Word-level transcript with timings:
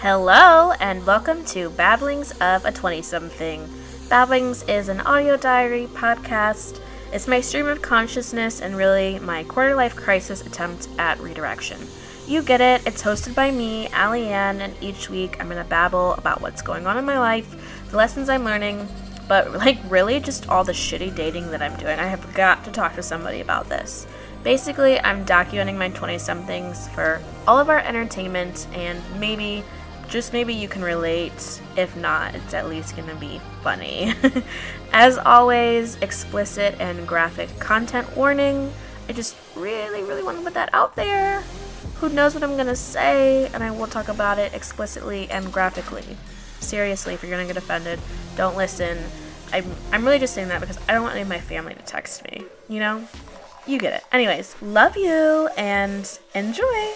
Hello, 0.00 0.70
and 0.78 1.04
welcome 1.04 1.44
to 1.46 1.70
Babblings 1.70 2.30
of 2.40 2.64
a 2.64 2.70
20 2.70 3.02
something. 3.02 3.68
Babblings 4.08 4.62
is 4.68 4.88
an 4.88 5.00
audio 5.00 5.36
diary 5.36 5.88
podcast. 5.92 6.80
It's 7.12 7.26
my 7.26 7.40
stream 7.40 7.66
of 7.66 7.82
consciousness 7.82 8.60
and 8.60 8.76
really 8.76 9.18
my 9.18 9.42
quarter 9.42 9.74
life 9.74 9.96
crisis 9.96 10.46
attempt 10.46 10.88
at 11.00 11.18
redirection. 11.18 11.80
You 12.28 12.42
get 12.44 12.60
it, 12.60 12.86
it's 12.86 13.02
hosted 13.02 13.34
by 13.34 13.50
me, 13.50 13.88
Ali 13.88 14.28
Ann, 14.28 14.60
and 14.60 14.72
each 14.80 15.10
week 15.10 15.40
I'm 15.40 15.48
gonna 15.48 15.64
babble 15.64 16.14
about 16.14 16.42
what's 16.42 16.62
going 16.62 16.86
on 16.86 16.96
in 16.96 17.04
my 17.04 17.18
life, 17.18 17.88
the 17.90 17.96
lessons 17.96 18.28
I'm 18.28 18.44
learning, 18.44 18.86
but 19.26 19.52
like 19.52 19.78
really 19.88 20.20
just 20.20 20.48
all 20.48 20.62
the 20.62 20.70
shitty 20.70 21.16
dating 21.16 21.50
that 21.50 21.60
I'm 21.60 21.76
doing. 21.76 21.98
I 21.98 22.06
have 22.06 22.34
got 22.34 22.64
to 22.66 22.70
talk 22.70 22.94
to 22.94 23.02
somebody 23.02 23.40
about 23.40 23.68
this. 23.68 24.06
Basically, 24.44 25.00
I'm 25.00 25.26
documenting 25.26 25.76
my 25.76 25.88
20 25.88 26.18
somethings 26.18 26.88
for 26.90 27.20
all 27.48 27.58
of 27.58 27.68
our 27.68 27.80
entertainment 27.80 28.68
and 28.72 29.02
maybe 29.18 29.64
just 30.08 30.32
maybe 30.32 30.54
you 30.54 30.68
can 30.68 30.82
relate. 30.82 31.60
If 31.76 31.94
not, 31.96 32.34
it's 32.34 32.54
at 32.54 32.68
least 32.68 32.96
gonna 32.96 33.14
be 33.14 33.40
funny. 33.62 34.14
As 34.92 35.18
always, 35.18 35.96
explicit 35.96 36.74
and 36.80 37.06
graphic 37.06 37.58
content 37.58 38.16
warning. 38.16 38.72
I 39.08 39.12
just 39.12 39.36
really, 39.54 40.02
really 40.02 40.22
want 40.22 40.38
to 40.38 40.44
put 40.44 40.54
that 40.54 40.70
out 40.72 40.96
there. 40.96 41.42
Who 41.96 42.08
knows 42.08 42.34
what 42.34 42.42
I'm 42.42 42.56
gonna 42.56 42.76
say, 42.76 43.46
and 43.52 43.62
I 43.62 43.70
will 43.70 43.86
talk 43.86 44.08
about 44.08 44.38
it 44.38 44.54
explicitly 44.54 45.30
and 45.30 45.52
graphically. 45.52 46.16
Seriously, 46.60 47.14
if 47.14 47.22
you're 47.22 47.30
gonna 47.30 47.46
get 47.46 47.56
offended, 47.56 48.00
don't 48.36 48.56
listen. 48.56 48.98
I'm, 49.52 49.64
I'm 49.92 50.04
really 50.04 50.18
just 50.18 50.34
saying 50.34 50.48
that 50.48 50.60
because 50.60 50.78
I 50.88 50.92
don't 50.92 51.02
want 51.02 51.14
any 51.14 51.22
of 51.22 51.28
my 51.28 51.40
family 51.40 51.74
to 51.74 51.82
text 51.82 52.24
me, 52.24 52.44
you 52.68 52.80
know? 52.80 53.06
You 53.66 53.78
get 53.78 53.94
it. 53.94 54.04
Anyways, 54.12 54.60
love 54.62 54.96
you 54.96 55.48
and 55.56 56.18
enjoy! 56.34 56.94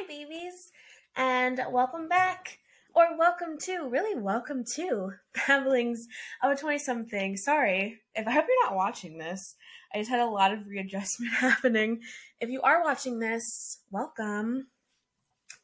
Hi, 0.00 0.06
babies, 0.06 0.72
and 1.14 1.60
welcome 1.70 2.08
back, 2.08 2.58
or 2.94 3.18
welcome 3.18 3.58
to, 3.64 3.86
really 3.90 4.18
welcome 4.18 4.64
to 4.76 5.10
Babblings 5.46 6.06
of 6.42 6.52
a 6.52 6.56
20 6.56 6.78
something. 6.78 7.36
Sorry, 7.36 8.00
if 8.14 8.26
I 8.26 8.30
hope 8.30 8.46
you're 8.48 8.64
not 8.64 8.76
watching 8.76 9.18
this. 9.18 9.56
I 9.94 9.98
just 9.98 10.08
had 10.08 10.20
a 10.20 10.24
lot 10.24 10.54
of 10.54 10.66
readjustment 10.66 11.32
happening. 11.34 12.00
If 12.40 12.48
you 12.48 12.62
are 12.62 12.82
watching 12.82 13.18
this, 13.18 13.82
welcome. 13.90 14.68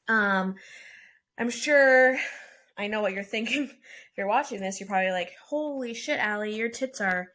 Um, 0.06 0.56
I'm 1.38 1.50
sure 1.50 2.18
I 2.76 2.88
know 2.88 3.00
what 3.00 3.14
you're 3.14 3.24
thinking. 3.24 3.70
If 4.12 4.18
you're 4.18 4.28
watching 4.28 4.60
this, 4.60 4.80
you're 4.80 4.88
probably 4.88 5.12
like, 5.12 5.32
holy 5.48 5.94
shit, 5.94 6.20
Ali, 6.20 6.56
your 6.56 6.68
tits 6.68 7.00
are 7.00 7.28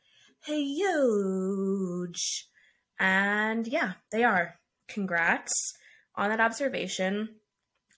huge. 0.46 2.48
And 3.00 3.66
yeah, 3.66 3.94
they 4.12 4.24
are. 4.24 4.60
Congrats 4.88 5.80
on 6.16 6.30
that 6.30 6.40
observation. 6.40 7.30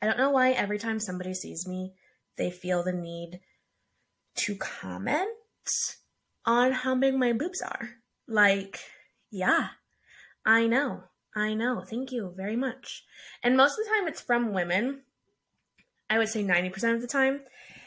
I 0.02 0.06
don't 0.06 0.18
know 0.18 0.32
why 0.32 0.52
every 0.52 0.78
time 0.78 1.00
somebody 1.00 1.34
sees 1.34 1.68
me, 1.68 1.94
they 2.38 2.52
feel 2.52 2.84
the 2.84 2.94
need 2.94 3.40
to 4.36 4.56
comment 4.56 5.30
on 6.46 6.72
how 6.72 6.96
big 6.96 7.16
my 7.16 7.34
boobs 7.34 7.62
are. 7.62 7.92
Like, 8.28 8.80
yeah, 9.32 9.70
I 10.46 10.68
know. 10.68 11.06
I 11.36 11.54
know. 11.54 11.84
Thank 11.88 12.12
you 12.12 12.34
very 12.36 12.56
much. 12.56 13.06
And 13.42 13.58
most 13.58 13.80
of 13.80 13.86
the 13.86 13.92
time, 13.92 14.08
it's 14.08 14.22
from 14.22 14.54
women. 14.54 15.02
I 16.10 16.18
would 16.18 16.30
say 16.30 16.44
90% 16.44 16.96
of 16.96 17.02
the 17.02 17.08
time. 17.08 17.42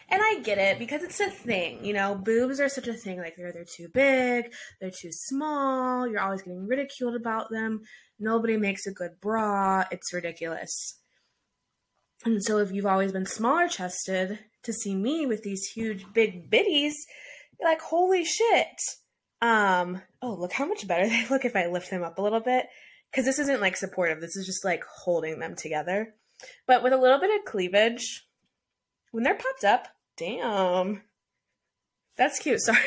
And 0.09 0.23
I 0.23 0.41
get 0.41 0.59
it 0.59 0.79
because 0.79 1.03
it's 1.03 1.19
a 1.19 1.29
thing, 1.29 1.85
you 1.85 1.93
know, 1.93 2.15
boobs 2.15 2.61
are 2.61 2.69
such 2.69 2.87
a 2.87 2.93
thing. 2.93 3.19
Like 3.19 3.35
they're 3.37 3.53
they're 3.53 3.65
too 3.65 3.89
big, 3.93 4.53
they're 4.81 4.91
too 4.91 5.11
small, 5.11 6.07
you're 6.07 6.21
always 6.21 6.43
getting 6.43 6.67
ridiculed 6.67 7.17
about 7.17 7.51
them. 7.51 7.83
Nobody 8.19 8.57
makes 8.57 8.87
a 8.87 8.93
good 8.93 9.21
bra. 9.21 9.85
It's 9.91 10.13
ridiculous. 10.13 10.99
And 12.25 12.43
so 12.43 12.59
if 12.59 12.73
you've 12.73 12.87
always 12.87 13.13
been 13.13 13.27
smaller 13.27 13.69
chested, 13.69 14.39
to 14.67 14.73
see 14.73 14.95
me 14.95 15.27
with 15.27 15.43
these 15.43 15.65
huge 15.65 16.05
big 16.13 16.51
bitties, 16.51 16.95
you're 17.59 17.69
like, 17.69 17.81
holy 17.81 18.25
shit. 18.25 18.81
Um, 19.41 20.03
oh, 20.21 20.35
look 20.35 20.53
how 20.53 20.67
much 20.67 20.87
better 20.87 21.09
they 21.09 21.27
look 21.29 21.45
if 21.45 21.57
I 21.57 21.67
lift 21.67 21.91
them 21.91 22.03
up 22.03 22.19
a 22.19 22.23
little 22.23 22.41
bit. 22.41 22.67
Cause 23.15 23.25
this 23.25 23.39
isn't 23.39 23.61
like 23.61 23.77
supportive. 23.77 24.21
This 24.21 24.37
is 24.37 24.45
just 24.45 24.65
like 24.65 24.83
holding 24.85 25.39
them 25.39 25.55
together. 25.57 26.15
But 26.67 26.83
with 26.83 26.93
a 26.93 26.99
little 26.99 27.19
bit 27.19 27.31
of 27.39 27.47
cleavage, 27.47 28.27
when 29.11 29.25
they're 29.25 29.35
popped 29.35 29.65
up, 29.65 29.89
damn. 30.17 31.03
That's 32.17 32.39
cute. 32.39 32.61
Sorry. 32.63 32.79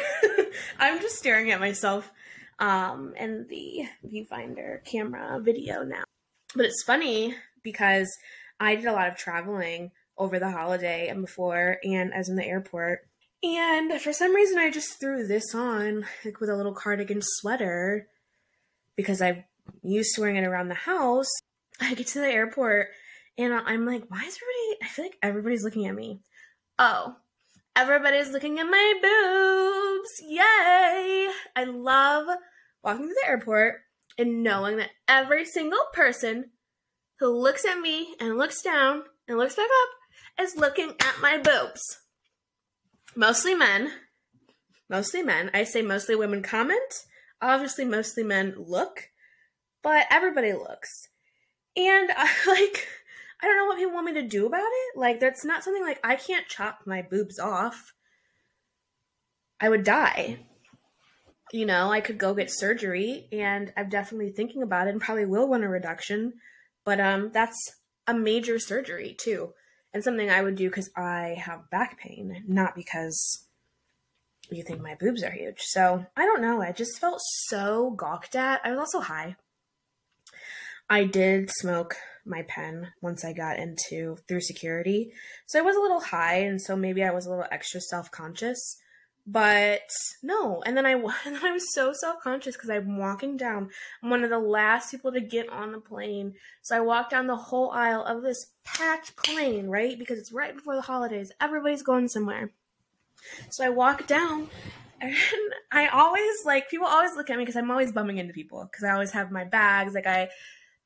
I'm 0.80 1.00
just 1.02 1.18
staring 1.18 1.52
at 1.52 1.60
myself 1.60 2.12
um 2.60 3.14
in 3.18 3.48
the 3.48 3.86
viewfinder 4.06 4.84
camera 4.84 5.40
video 5.40 5.84
now. 5.84 6.04
But 6.56 6.66
it's 6.66 6.84
funny 6.84 7.36
because 7.64 8.10
I 8.60 8.76
did 8.76 8.86
a 8.86 8.94
lot 8.94 9.08
of 9.08 9.16
traveling 9.16 9.92
over 10.18 10.40
the 10.40 10.52
holiday 10.52 11.08
and 11.08 11.22
before 11.22 11.78
and 11.84 12.14
as 12.14 12.28
in 12.28 12.36
the 12.36 12.46
airport. 12.46 13.08
And 13.42 14.02
for 14.02 14.12
some 14.12 14.36
reason 14.36 14.58
I 14.58 14.70
just 14.70 15.00
threw 15.00 15.26
this 15.26 15.56
on 15.56 16.06
like 16.26 16.42
with 16.42 16.50
a 16.50 16.56
little 16.56 16.74
cardigan 16.74 17.22
sweater 17.22 18.08
because 18.98 19.22
I'm 19.22 19.46
used 19.82 20.16
to 20.16 20.22
wearing 20.22 20.36
it 20.36 20.46
around 20.46 20.68
the 20.68 20.76
house. 20.76 21.30
I 21.80 21.94
get 21.94 22.08
to 22.08 22.20
the 22.20 22.28
airport 22.28 22.90
and 23.38 23.54
I'm 23.54 23.86
like, 23.86 24.04
why 24.10 24.26
is 24.26 24.38
everybody 24.38 24.84
I 24.84 24.88
feel 24.88 25.06
like 25.06 25.18
everybody's 25.22 25.64
looking 25.64 25.88
at 25.88 25.96
me. 25.96 26.20
Oh, 26.82 27.18
everybody's 27.76 28.32
looking 28.32 28.58
at 28.58 28.64
my 28.64 28.94
boobs. 29.02 30.22
Yay! 30.26 31.30
I 31.54 31.66
love 31.66 32.28
walking 32.82 33.10
to 33.10 33.14
the 33.22 33.28
airport 33.28 33.82
and 34.18 34.44
knowing 34.44 34.78
that 34.78 34.92
every 35.06 35.44
single 35.44 35.84
person 35.92 36.52
who 37.20 37.28
looks 37.28 37.66
at 37.66 37.82
me 37.82 38.16
and 38.22 38.38
looks 38.38 38.62
down 38.62 39.04
and 39.28 39.38
looks 39.38 39.58
back 39.58 39.66
up 39.66 40.42
is 40.42 40.56
looking 40.56 40.94
at 41.02 41.20
my 41.22 41.38
boobs. 41.38 42.00
Mostly 43.14 43.56
men. 43.56 43.92
Mostly 44.90 45.22
men. 45.22 45.52
I 45.54 45.66
say 45.66 45.82
mostly 45.82 46.16
women 46.16 46.42
comment. 46.42 47.04
Obviously, 47.42 47.84
mostly 47.84 48.24
men 48.24 48.56
look, 48.58 49.10
but 49.84 50.06
everybody 50.10 50.54
looks. 50.54 51.10
And 51.76 52.10
I 52.16 52.30
like, 52.48 52.88
I 53.42 53.48
don't 53.48 53.58
know 53.58 53.66
what 53.66 53.78
people 53.78 53.94
want 53.94 54.06
me 54.06 54.14
to 54.14 54.28
do 54.28 54.46
about 54.46 54.62
it. 54.62 54.98
Like, 54.98 55.20
that's 55.20 55.46
not 55.46 55.64
something 55.64 55.84
like 55.84 56.00
I 56.04 56.16
can't 56.16 56.48
chop 56.48 56.82
my 56.86 57.02
boobs 57.02 57.40
off. 57.40 57.94
I 59.62 59.70
would 59.70 59.84
die. 59.84 60.40
You 61.52 61.66
know, 61.66 61.92
I 61.92 62.02
could 62.02 62.18
go 62.18 62.34
get 62.34 62.52
surgery, 62.52 63.28
and 63.32 63.74
I'm 63.76 63.90
definitely 63.90 64.32
thinking 64.32 64.62
about 64.62 64.88
it 64.88 64.92
and 64.92 65.02
probably 65.02 65.26
will 65.26 65.48
want 65.48 65.64
a 65.64 65.70
reduction. 65.70 66.34
But 66.86 67.00
um, 67.00 67.32
that's 67.34 67.58
a 68.08 68.14
major 68.14 68.60
surgery 68.60 69.16
too, 69.20 69.54
and 69.94 70.04
something 70.04 70.30
I 70.30 70.42
would 70.42 70.56
do 70.56 70.70
because 70.70 70.90
I 70.96 71.38
have 71.44 71.70
back 71.70 71.98
pain, 71.98 72.44
not 72.48 72.76
because 72.76 73.48
you 74.52 74.64
think 74.64 74.82
my 74.82 74.96
boobs 75.00 75.24
are 75.24 75.32
huge. 75.32 75.62
So 75.62 76.06
I 76.16 76.26
don't 76.26 76.42
know. 76.42 76.62
I 76.62 76.72
just 76.72 77.00
felt 77.00 77.22
so 77.22 77.92
gawked 77.92 78.36
at. 78.36 78.62
I 78.64 78.72
was 78.72 78.80
also 78.80 79.00
high. 79.02 79.36
I 80.90 81.04
did 81.04 81.52
smoke 81.52 81.96
my 82.26 82.44
pen 82.44 82.88
once 83.02 83.24
I 83.24 83.34
got 83.34 83.60
into 83.60 84.18
through 84.28 84.42
security. 84.42 85.12
So 85.46 85.60
I 85.60 85.62
was 85.62 85.76
a 85.76 85.82
little 85.82 86.00
high, 86.00 86.38
and 86.38 86.62
so 86.62 86.76
maybe 86.76 87.04
I 87.04 87.12
was 87.12 87.26
a 87.26 87.30
little 87.30 87.46
extra 87.52 87.82
self 87.82 88.12
conscious. 88.12 88.78
But 89.28 89.92
no, 90.24 90.64
and 90.66 90.76
then 90.76 90.88
I 90.88 90.92
and 91.26 91.36
then 91.36 91.46
I 91.46 91.52
was 91.52 91.74
so 91.74 91.94
self 91.94 92.22
conscious 92.22 92.56
because 92.56 92.70
I'm 92.70 92.98
walking 92.98 93.38
down. 93.38 93.70
I'm 94.02 94.10
one 94.10 94.24
of 94.24 94.30
the 94.32 94.40
last 94.40 94.92
people 94.92 95.12
to 95.12 95.22
get 95.22 95.50
on 95.50 95.72
the 95.72 95.80
plane, 95.80 96.34
so 96.62 96.76
I 96.76 96.80
walk 96.80 97.10
down 97.10 97.28
the 97.28 97.36
whole 97.36 97.70
aisle 97.72 98.04
of 98.04 98.24
this 98.24 98.54
packed 98.64 99.16
plane, 99.16 99.68
right? 99.68 99.98
Because 99.98 100.18
it's 100.18 100.32
right 100.32 100.56
before 100.56 100.76
the 100.76 100.82
holidays. 100.82 101.32
Everybody's 101.40 101.84
going 101.84 102.08
somewhere. 102.08 102.52
So 103.50 103.64
I 103.64 103.70
walk 103.70 104.08
down, 104.08 104.50
and 105.02 105.14
I 105.72 105.88
always 105.90 106.46
like 106.46 106.70
people 106.70 106.88
always 106.88 107.16
look 107.16 107.30
at 107.30 107.38
me 107.38 107.44
because 107.44 107.56
I'm 107.58 107.70
always 107.70 107.92
bumming 107.92 108.18
into 108.18 108.34
people 108.34 108.68
because 108.72 108.84
I 108.84 108.94
always 108.94 109.12
have 109.12 109.30
my 109.30 109.44
bags, 109.44 109.94
like 109.94 110.08
I, 110.08 110.30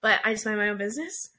but 0.03 0.19
I 0.23 0.33
just 0.33 0.45
mind 0.45 0.59
my 0.59 0.69
own 0.69 0.77
business. 0.77 1.31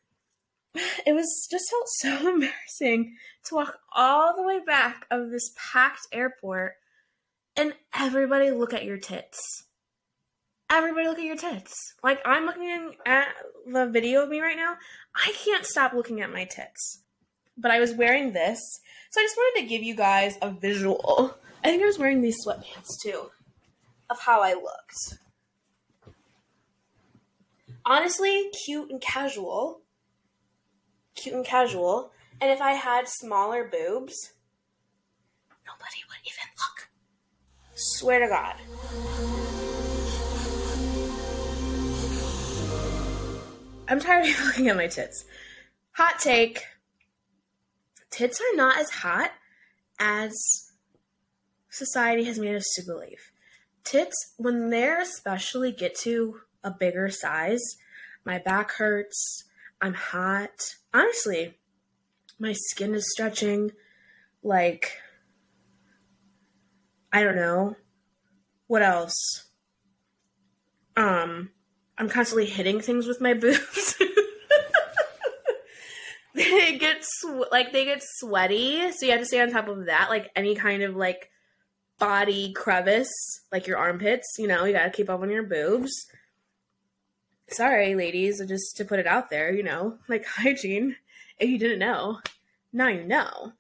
It 1.06 1.12
was 1.12 1.46
just 1.49 1.70
felt 1.70 1.87
so 1.87 2.28
embarrassing 2.34 3.14
to 3.44 3.55
walk 3.55 3.78
all 3.94 4.34
the 4.34 4.43
way 4.43 4.58
back 4.58 5.06
of 5.08 5.31
this 5.31 5.52
packed 5.56 6.08
airport 6.11 6.72
and 7.56 7.75
everybody 7.94 8.50
look 8.50 8.75
at 8.75 8.84
your 8.84 8.96
tits. 8.99 9.66
Everybody 10.69 11.06
look 11.06 11.19
at 11.19 11.25
your 11.25 11.37
tits. 11.37 11.94
Like 12.02 12.20
I'm 12.25 12.46
looking 12.46 12.96
at 13.06 13.28
the 13.70 13.87
video 13.87 14.25
of 14.25 14.31
me 14.31 14.40
right 14.40 14.56
now. 14.56 14.75
I 15.14 15.32
can't 15.44 15.64
stop 15.64 15.93
looking 15.93 16.20
at 16.22 16.32
my 16.32 16.44
tits. 16.44 17.02
But 17.56 17.70
I 17.70 17.78
was 17.78 17.94
wearing 17.94 18.32
this, 18.32 18.58
so 19.11 19.20
I 19.20 19.25
just 19.25 19.37
wanted 19.37 19.61
to 19.61 19.69
give 19.69 19.84
you 19.84 19.94
guys 19.94 20.37
a 20.43 20.50
visual. 20.50 21.37
I 21.62 21.69
think 21.69 21.84
I 21.84 21.87
was 21.87 22.00
wearing 22.00 22.20
these 22.20 22.44
sweatpants 22.44 23.00
too, 23.00 23.31
of 24.11 24.19
how 24.19 24.43
I 24.43 24.55
looked. 24.55 25.19
Honestly, 27.86 28.50
cute 28.64 28.90
and 28.90 29.00
casual. 29.00 29.82
Cute 31.14 31.34
and 31.34 31.44
casual. 31.44 32.12
And 32.40 32.50
if 32.50 32.60
I 32.60 32.72
had 32.72 33.08
smaller 33.08 33.64
boobs, 33.64 34.32
nobody 35.66 36.00
would 36.08 36.16
even 36.25 36.48
look. 36.58 36.88
Swear 37.75 38.20
to 38.20 38.28
God. 38.28 38.54
I'm 43.87 44.00
tired 44.00 44.30
of 44.30 44.40
looking 44.46 44.69
at 44.69 44.76
my 44.76 44.87
tits. 44.87 45.26
Hot 45.92 46.19
take 46.19 46.64
tits 48.10 48.40
are 48.40 48.56
not 48.56 48.78
as 48.78 48.88
hot 48.88 49.32
as 50.00 50.32
society 51.69 52.25
has 52.25 52.38
made 52.38 52.54
us 52.54 52.72
to 52.76 52.82
believe. 52.82 53.30
Tits, 53.84 54.32
when 54.38 54.70
they're 54.70 55.02
especially 55.02 55.70
get 55.70 55.94
to 55.96 56.40
a 56.64 56.70
bigger 56.70 57.11
size, 57.11 57.76
my 58.25 58.38
back 58.38 58.72
hurts, 58.72 59.44
I'm 59.81 59.94
hot. 59.94 60.75
Honestly, 60.93 61.55
my 62.38 62.52
skin 62.52 62.94
is 62.94 63.11
stretching. 63.12 63.72
Like, 64.43 64.93
I 67.12 67.22
don't 67.22 67.37
know. 67.37 67.76
What 68.66 68.82
else? 68.82 69.46
Um, 70.96 71.50
I'm 71.99 72.08
constantly 72.08 72.46
hitting 72.46 72.81
things 72.81 73.06
with 73.06 73.20
my 73.20 73.34
boobs. 73.34 73.96
they 76.34 76.78
get 76.78 77.05
sw- 77.05 77.52
like 77.52 77.72
they 77.72 77.84
get 77.84 78.02
sweaty, 78.02 78.90
so 78.93 79.06
you 79.06 79.12
have 79.12 79.20
to 79.20 79.26
stay 79.26 79.40
on 79.40 79.50
top 79.50 79.69
of 79.69 79.87
that. 79.87 80.08
Like 80.08 80.31
any 80.34 80.55
kind 80.55 80.82
of 80.82 80.96
like 80.96 81.31
body 81.99 82.52
crevice, 82.52 83.12
like 83.52 83.66
your 83.66 83.78
armpits, 83.78 84.37
you 84.38 84.46
know, 84.46 84.64
you 84.64 84.72
got 84.72 84.84
to 84.84 84.90
keep 84.90 85.11
up 85.11 85.20
on 85.20 85.31
your 85.31 85.44
boobs. 85.44 85.93
Sorry, 87.49 87.94
ladies, 87.94 88.43
just 88.46 88.76
to 88.79 88.85
put 88.85 88.99
it 88.99 89.06
out 89.06 89.31
there, 89.31 89.52
you 89.52 89.62
know, 89.62 89.99
like 90.08 90.26
hygiene. 90.26 90.96
If 91.38 91.49
you 91.49 91.58
didn't 91.58 91.81
know, 91.81 92.20
now 92.73 92.88
you 92.88 93.05
know. 93.05 93.52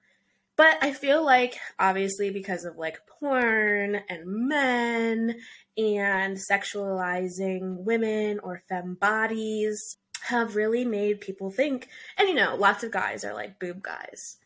But 0.56 0.78
I 0.82 0.92
feel 0.92 1.24
like, 1.24 1.58
obviously, 1.78 2.30
because 2.30 2.64
of 2.64 2.76
like 2.76 3.06
porn 3.06 4.00
and 4.08 4.26
men 4.26 5.34
and 5.76 6.38
sexualizing 6.50 7.78
women 7.78 8.38
or 8.38 8.62
fem 8.68 8.94
bodies, 8.94 9.98
have 10.24 10.56
really 10.56 10.84
made 10.84 11.20
people 11.20 11.50
think. 11.50 11.88
And 12.16 12.28
you 12.28 12.34
know, 12.34 12.56
lots 12.56 12.82
of 12.82 12.90
guys 12.90 13.24
are 13.24 13.34
like 13.34 13.58
boob 13.58 13.82
guys. 13.82 14.38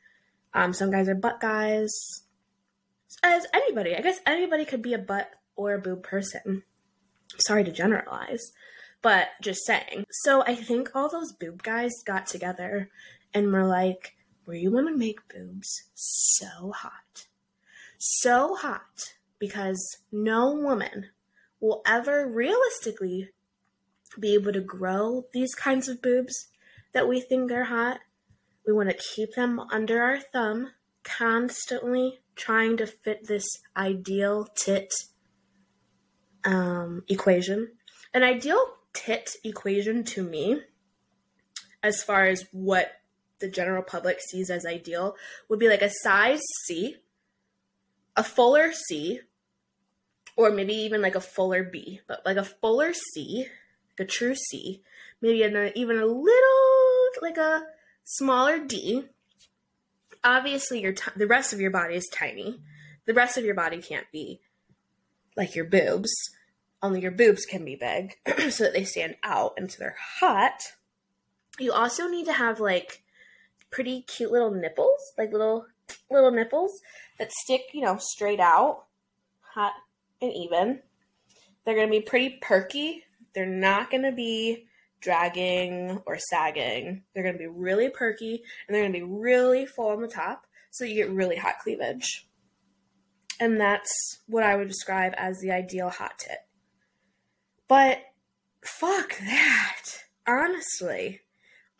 Um, 0.55 0.73
some 0.73 0.91
guys 0.91 1.09
are 1.09 1.15
butt 1.15 1.41
guys. 1.41 1.93
As 3.23 3.47
anybody, 3.55 3.97
I 3.97 4.01
guess 4.01 4.21
anybody 4.27 4.65
could 4.65 4.83
be 4.83 4.95
a 4.95 4.99
butt 4.99 5.31
or 5.57 5.75
a 5.75 5.81
boob 5.81 6.03
person. 6.03 6.63
Sorry 7.39 7.65
to 7.65 7.71
generalize, 7.71 8.53
but 9.03 9.29
just 9.43 9.65
saying. 9.65 10.05
So 10.11 10.43
I 10.43 10.55
think 10.55 10.95
all 10.95 11.09
those 11.09 11.33
boob 11.33 11.63
guys 11.63 11.93
got 12.05 12.27
together 12.27 12.91
and 13.33 13.53
were 13.53 13.67
like, 13.67 14.17
we 14.47 14.67
want 14.69 14.89
to 14.89 14.97
make 14.97 15.29
boobs 15.29 15.91
so 15.95 16.73
hot. 16.75 17.27
So 17.99 18.55
hot 18.55 19.15
because 19.39 19.99
no 20.11 20.53
woman 20.53 21.07
will 21.61 21.83
ever 21.87 22.27
realistically 22.29 23.31
be 24.19 24.35
able 24.35 24.53
to 24.53 24.61
grow 24.61 25.27
these 25.33 25.55
kinds 25.55 25.89
of 25.89 26.03
boobs 26.03 26.49
that 26.93 27.09
we 27.09 27.21
think 27.21 27.53
are 27.53 27.65
hot. 27.65 28.01
We 28.67 28.73
want 28.73 28.91
to 28.91 28.97
keep 28.97 29.35
them 29.35 29.61
under 29.71 30.03
our 30.03 30.19
thumb, 30.19 30.73
constantly 31.05 32.21
trying 32.37 32.77
to 32.79 32.87
fit 32.87 33.27
this 33.27 33.47
ideal 33.77 34.47
tit 34.55 34.93
um, 36.45 37.03
equation. 37.09 37.73
An 38.15 38.23
ideal 38.23 38.65
tit 38.99 39.37
equation 39.45 40.03
to 40.03 40.23
me, 40.23 40.61
as 41.83 42.03
far 42.03 42.27
as 42.27 42.45
what 42.51 42.93
the 43.39 43.49
general 43.49 43.83
public 43.83 44.19
sees 44.21 44.51
as 44.51 44.67
ideal, 44.67 45.15
would 45.49 45.61
be 45.61 45.69
like 45.69 45.83
a 45.83 45.91
size 46.03 46.43
C, 46.67 46.97
a 48.17 48.25
fuller 48.25 48.73
C, 48.73 49.21
or 50.37 50.51
maybe 50.51 50.75
even 50.75 51.01
like 51.01 51.15
a 51.15 51.21
fuller 51.21 51.63
B, 51.63 52.01
but 52.09 52.23
like 52.27 52.37
a 52.37 52.45
fuller 52.45 52.93
C, 52.93 53.47
a 53.99 54.05
true 54.05 54.35
C, 54.35 54.83
maybe 55.21 55.45
an, 55.45 55.57
uh, 55.57 55.71
even 55.77 55.99
a 55.99 56.07
little 56.07 57.23
like 57.23 57.37
a 57.37 57.63
smaller 58.05 58.59
D. 58.59 59.05
Obviously, 60.25 60.81
your 60.81 60.93
t- 60.93 61.13
the 61.15 61.27
rest 61.29 61.53
of 61.53 61.61
your 61.61 61.71
body 61.71 61.95
is 61.95 62.09
tiny. 62.13 62.61
The 63.07 63.15
rest 63.15 63.39
of 63.39 63.45
your 63.45 63.55
body 63.55 63.81
can't 63.81 64.11
be 64.13 64.41
like 65.37 65.55
your 65.55 65.65
boobs. 65.65 66.11
Only 66.83 67.01
your 67.01 67.11
boobs 67.11 67.45
can 67.45 67.65
be 67.65 67.75
big 67.75 68.17
so 68.51 68.65
that 68.65 68.73
they 68.73 68.85
stand 68.85 69.17
out 69.23 69.55
and 69.57 69.71
so 69.71 69.79
they're 69.81 69.97
hot. 70.21 70.63
You 71.59 71.73
also 71.73 72.07
need 72.07 72.27
to 72.27 72.33
have 72.33 72.61
like 72.61 73.03
pretty 73.71 74.03
cute 74.03 74.31
little 74.31 74.53
nipples, 74.53 75.13
like 75.17 75.33
little 75.33 75.67
little 76.11 76.31
nipples 76.31 76.81
that 77.19 77.33
stick, 77.33 77.63
you 77.73 77.81
know, 77.81 77.97
straight 77.99 78.41
out, 78.41 78.85
hot 79.41 79.73
and 80.21 80.33
even. 80.33 80.81
They're 81.65 81.75
going 81.75 81.89
to 81.89 81.99
be 81.99 82.01
pretty 82.01 82.39
perky. 82.41 83.05
They're 83.35 83.47
not 83.47 83.91
going 83.91 84.05
to 84.05 84.13
be 84.13 84.67
dragging 85.01 86.01
or 86.07 86.19
sagging. 86.19 87.03
They're 87.13 87.23
going 87.23 87.35
to 87.35 87.39
be 87.39 87.47
really 87.47 87.91
perky 87.91 88.43
and 88.67 88.75
they're 88.75 88.83
going 88.83 88.93
to 88.93 88.99
be 88.99 89.05
really 89.05 89.67
full 89.67 89.89
on 89.89 90.01
the 90.01 90.09
top 90.09 90.47
so 90.71 90.85
you 90.85 90.95
get 90.95 91.11
really 91.11 91.37
hot 91.37 91.59
cleavage. 91.63 92.27
And 93.41 93.61
that's 93.61 94.21
what 94.27 94.43
I 94.43 94.57
would 94.57 94.69
describe 94.69 95.15
as 95.17 95.39
the 95.41 95.53
ideal 95.53 95.91
hot 95.91 96.19
tit. 96.19 96.39
But 97.69 98.01
fuck 98.65 99.19
that. 99.19 99.85
Honestly, 100.27 101.21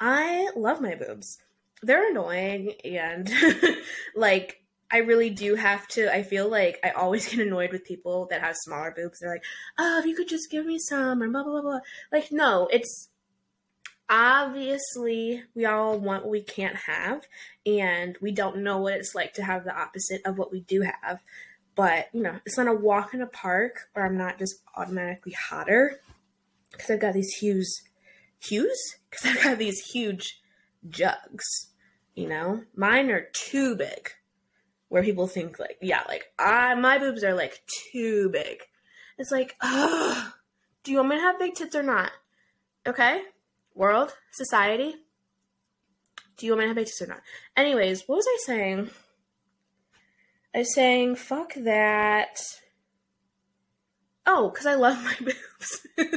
I 0.01 0.51
love 0.55 0.81
my 0.81 0.95
boobs. 0.95 1.39
They're 1.83 2.11
annoying 2.11 2.75
and 2.85 3.31
like 4.17 4.63
I 4.91 4.99
really 4.99 5.31
do 5.31 5.55
have 5.55 5.87
to. 5.89 6.13
I 6.13 6.23
feel 6.23 6.49
like 6.49 6.79
I 6.83 6.91
always 6.91 7.29
get 7.35 7.47
annoyed 7.47 7.73
with 7.73 7.85
people 7.85 8.27
that 8.31 8.41
have 8.41 8.57
smaller 8.57 8.93
boobs. 8.97 9.21
They're 9.21 9.31
like, 9.31 9.45
"Oh, 9.79 9.99
if 9.99 10.07
you 10.07 10.15
could 10.15 10.29
just 10.29 10.51
give 10.51 10.67
me 10.67 10.79
some," 10.79 11.23
or 11.23 11.29
blah 11.29 11.43
blah 11.43 11.53
blah 11.53 11.63
blah. 11.63 11.81
Like, 12.13 12.33
no, 12.33 12.69
it's 12.73 13.09
obviously 14.09 15.43
we 15.55 15.67
all 15.67 15.99
want 15.99 16.25
what 16.25 16.31
we 16.31 16.43
can't 16.43 16.77
have, 16.77 17.27
and 17.67 18.17
we 18.23 18.33
don't 18.33 18.59
know 18.59 18.79
what 18.79 18.95
it's 18.95 19.15
like 19.15 19.35
to 19.35 19.45
have 19.45 19.65
the 19.65 19.79
opposite 19.79 20.23
of 20.25 20.39
what 20.39 20.51
we 20.53 20.61
do 20.61 20.83
have. 20.83 21.21
But 21.79 22.09
you 22.13 22.25
know, 22.25 22.41
it's 22.45 22.57
not 22.57 22.67
a 22.67 22.73
walk 22.73 23.15
in 23.15 23.23
a 23.23 23.27
park, 23.29 23.89
or 23.95 24.05
I'm 24.05 24.19
not 24.19 24.37
just 24.37 24.57
automatically 24.77 25.31
hotter 25.31 26.01
because 26.73 26.91
I've 26.91 26.99
got 26.99 27.15
these 27.15 27.33
huge, 27.35 27.69
huge, 28.41 28.77
because 29.09 29.27
I've 29.27 29.45
got 29.45 29.59
these 29.59 29.79
huge 29.93 30.41
jugs. 30.91 31.69
You 32.17 32.29
know, 32.29 32.65
mine 32.75 33.13
are 33.13 33.29
too 33.33 33.77
big 33.77 34.11
where 34.89 35.05
people 35.05 35.29
think 35.29 35.61
like, 35.61 35.79
yeah, 35.81 36.03
like 36.09 36.25
I 36.37 36.75
my 36.75 36.99
boobs 36.99 37.23
are 37.23 37.35
like 37.35 37.63
too 37.93 38.29
big. 38.31 38.59
It's 39.17 39.31
like, 39.31 39.55
oh, 39.63 40.33
do 40.83 40.91
you 40.91 40.97
want 40.97 41.11
me 41.11 41.17
to 41.17 41.23
have 41.23 41.39
big 41.39 41.55
tits 41.55 41.77
or 41.77 41.85
not? 41.85 42.11
Okay, 42.89 43.23
world, 43.77 44.17
society. 44.33 44.97
Do 46.39 46.47
you 46.47 46.53
want 46.53 46.59
me 46.59 46.65
to 46.65 46.69
have 46.71 46.77
big 46.77 46.87
tits 46.87 47.03
or 47.03 47.07
not? 47.07 47.21
Anyways, 47.57 48.03
what 48.09 48.17
was 48.17 48.27
I 48.27 48.39
saying? 48.47 48.91
Saying, 50.63 51.17
fuck 51.17 51.55
that. 51.55 52.39
Oh, 54.27 54.51
because 54.51 54.67
I 54.67 54.75
love 54.75 55.03
my 55.03 55.15
boobs. 55.21 56.17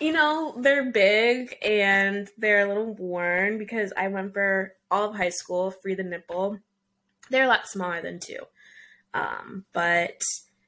you 0.00 0.12
know, 0.12 0.54
they're 0.58 0.90
big 0.90 1.56
and 1.64 2.28
they're 2.38 2.64
a 2.64 2.68
little 2.68 2.94
worn 2.94 3.58
because 3.58 3.92
I 3.96 4.08
went 4.08 4.32
for 4.32 4.74
all 4.90 5.10
of 5.10 5.16
high 5.16 5.30
school, 5.30 5.70
free 5.70 5.94
the 5.94 6.02
nipple 6.02 6.60
they're 7.30 7.44
a 7.44 7.48
lot 7.48 7.68
smaller 7.68 8.02
than 8.02 8.18
two. 8.18 8.40
Um, 9.14 9.64
but, 9.72 10.20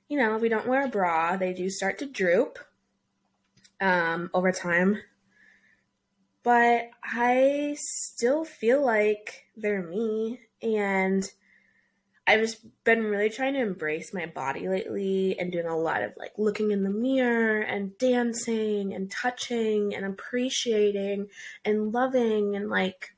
you 0.08 0.16
know, 0.16 0.34
if 0.36 0.42
we 0.42 0.48
don't 0.48 0.66
wear 0.66 0.86
a 0.86 0.88
bra, 0.88 1.36
they 1.36 1.52
do 1.52 1.68
start 1.68 1.98
to 1.98 2.06
droop 2.06 2.58
um, 3.80 4.30
over 4.32 4.52
time. 4.52 4.98
But 6.42 6.90
I 7.04 7.76
still 7.78 8.44
feel 8.44 8.84
like 8.84 9.44
they're 9.56 9.82
me. 9.82 10.40
And 10.62 11.28
I've 12.26 12.40
just 12.40 12.64
been 12.84 13.02
really 13.02 13.30
trying 13.30 13.54
to 13.54 13.60
embrace 13.60 14.14
my 14.14 14.26
body 14.26 14.68
lately 14.68 15.36
and 15.38 15.50
doing 15.50 15.66
a 15.66 15.76
lot 15.76 16.02
of 16.02 16.12
like 16.16 16.32
looking 16.38 16.70
in 16.70 16.84
the 16.84 16.90
mirror 16.90 17.60
and 17.60 17.98
dancing 17.98 18.94
and 18.94 19.10
touching 19.10 19.94
and 19.94 20.06
appreciating 20.06 21.28
and 21.64 21.92
loving 21.92 22.54
and 22.54 22.70
like 22.70 23.10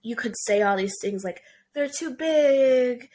you 0.00 0.16
could 0.16 0.34
say 0.38 0.62
all 0.62 0.76
these 0.76 0.96
things 1.02 1.22
like 1.22 1.42
they're 1.74 1.88
too 1.88 2.14
big, 2.14 3.10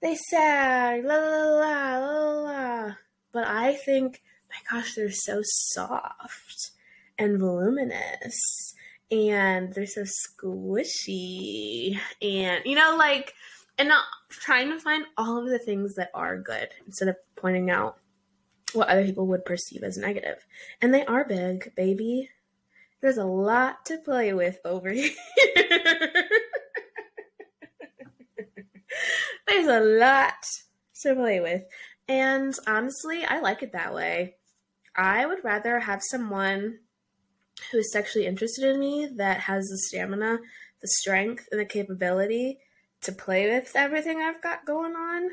they 0.00 0.16
sag, 0.30 1.04
la 1.04 1.16
la 1.16 1.44
la 1.44 1.98
la 1.98 2.30
la. 2.40 2.92
But 3.32 3.46
I 3.46 3.74
think, 3.74 4.22
my 4.48 4.56
gosh, 4.70 4.94
they're 4.94 5.10
so 5.12 5.42
soft 5.42 6.70
and 7.18 7.38
voluminous 7.38 8.74
and 9.10 9.74
they're 9.74 9.86
so 9.86 10.04
squishy 10.04 11.98
and 12.22 12.64
you 12.64 12.76
know 12.76 12.96
like 12.96 13.34
and 13.80 13.88
not 13.88 14.04
trying 14.28 14.68
to 14.68 14.78
find 14.78 15.04
all 15.16 15.38
of 15.38 15.48
the 15.48 15.58
things 15.58 15.94
that 15.94 16.10
are 16.14 16.38
good 16.38 16.68
instead 16.86 17.08
of 17.08 17.16
pointing 17.34 17.70
out 17.70 17.98
what 18.72 18.88
other 18.88 19.04
people 19.04 19.26
would 19.26 19.44
perceive 19.44 19.82
as 19.82 19.96
negative 19.96 20.46
and 20.80 20.94
they 20.94 21.04
are 21.06 21.24
big 21.24 21.74
baby 21.74 22.28
there's 23.00 23.16
a 23.16 23.24
lot 23.24 23.84
to 23.84 23.98
play 23.98 24.32
with 24.32 24.58
over 24.64 24.90
here 24.92 25.14
there's 29.46 29.66
a 29.66 29.80
lot 29.80 30.44
to 31.02 31.14
play 31.14 31.40
with. 31.40 31.62
And 32.08 32.54
honestly, 32.66 33.24
I 33.24 33.40
like 33.40 33.62
it 33.62 33.72
that 33.72 33.94
way. 33.94 34.36
I 34.96 35.26
would 35.26 35.44
rather 35.44 35.80
have 35.80 36.02
someone 36.02 36.78
who 37.70 37.78
is 37.78 37.92
sexually 37.92 38.26
interested 38.26 38.64
in 38.64 38.80
me 38.80 39.08
that 39.16 39.40
has 39.40 39.68
the 39.68 39.78
stamina, 39.78 40.38
the 40.80 40.88
strength, 40.88 41.48
and 41.50 41.60
the 41.60 41.64
capability 41.64 42.58
to 43.02 43.12
play 43.12 43.48
with 43.50 43.72
everything 43.74 44.20
I've 44.20 44.42
got 44.42 44.66
going 44.66 44.94
on 44.94 45.30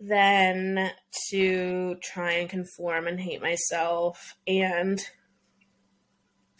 than 0.00 0.90
to 1.30 1.96
try 2.02 2.32
and 2.32 2.48
conform 2.48 3.06
and 3.06 3.20
hate 3.20 3.42
myself 3.42 4.36
and 4.46 5.00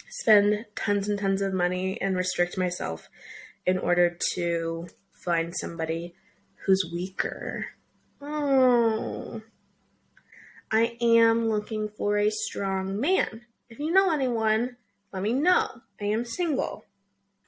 spend 0.08 0.64
tons 0.74 1.08
and 1.08 1.18
tons 1.18 1.42
of 1.42 1.52
money 1.52 2.00
and 2.00 2.16
restrict 2.16 2.58
myself 2.58 3.08
in 3.66 3.78
order 3.78 4.16
to 4.34 4.88
find 5.12 5.54
somebody 5.56 6.14
who's 6.64 6.90
weaker. 6.92 7.66
Oh. 8.20 9.42
I 10.70 10.96
am 11.00 11.48
looking 11.48 11.88
for 11.88 12.18
a 12.18 12.30
strong 12.30 13.00
man. 13.00 13.42
If 13.70 13.78
you 13.78 13.90
know 13.92 14.10
anyone, 14.10 14.76
let 15.12 15.22
me 15.22 15.32
know. 15.32 15.82
I 16.00 16.06
am 16.06 16.24
single. 16.24 16.84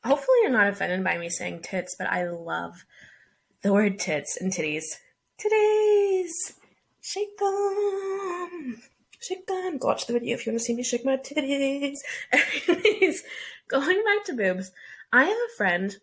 Hopefully, 0.05 0.39
you're 0.43 0.51
not 0.51 0.69
offended 0.69 1.05
by 1.05 1.19
me 1.19 1.29
saying 1.29 1.61
tits, 1.63 1.95
but 1.99 2.09
I 2.09 2.29
love 2.29 2.85
the 3.63 3.73
word 3.73 3.99
tits 3.99 4.39
and 4.41 4.53
titties. 4.53 4.85
Titties! 5.39 6.55
Shake 7.03 7.37
them! 7.39 8.83
Shake 9.21 9.47
them! 9.47 9.79
Go 9.79 9.89
watch 9.89 10.07
the 10.07 10.15
video 10.15 10.35
if 10.35 10.47
you 10.47 10.53
want 10.53 10.61
to 10.61 10.65
see 10.65 10.75
me 10.75 10.83
shake 10.83 11.05
my 11.05 11.17
titties. 11.17 11.97
Anyways, 12.69 13.23
going 13.69 14.03
back 14.05 14.25
to 14.27 14.35
boobs, 14.35 14.73
I 15.13 15.25
have 15.25 15.37
a 15.37 15.57
friend 15.57 15.97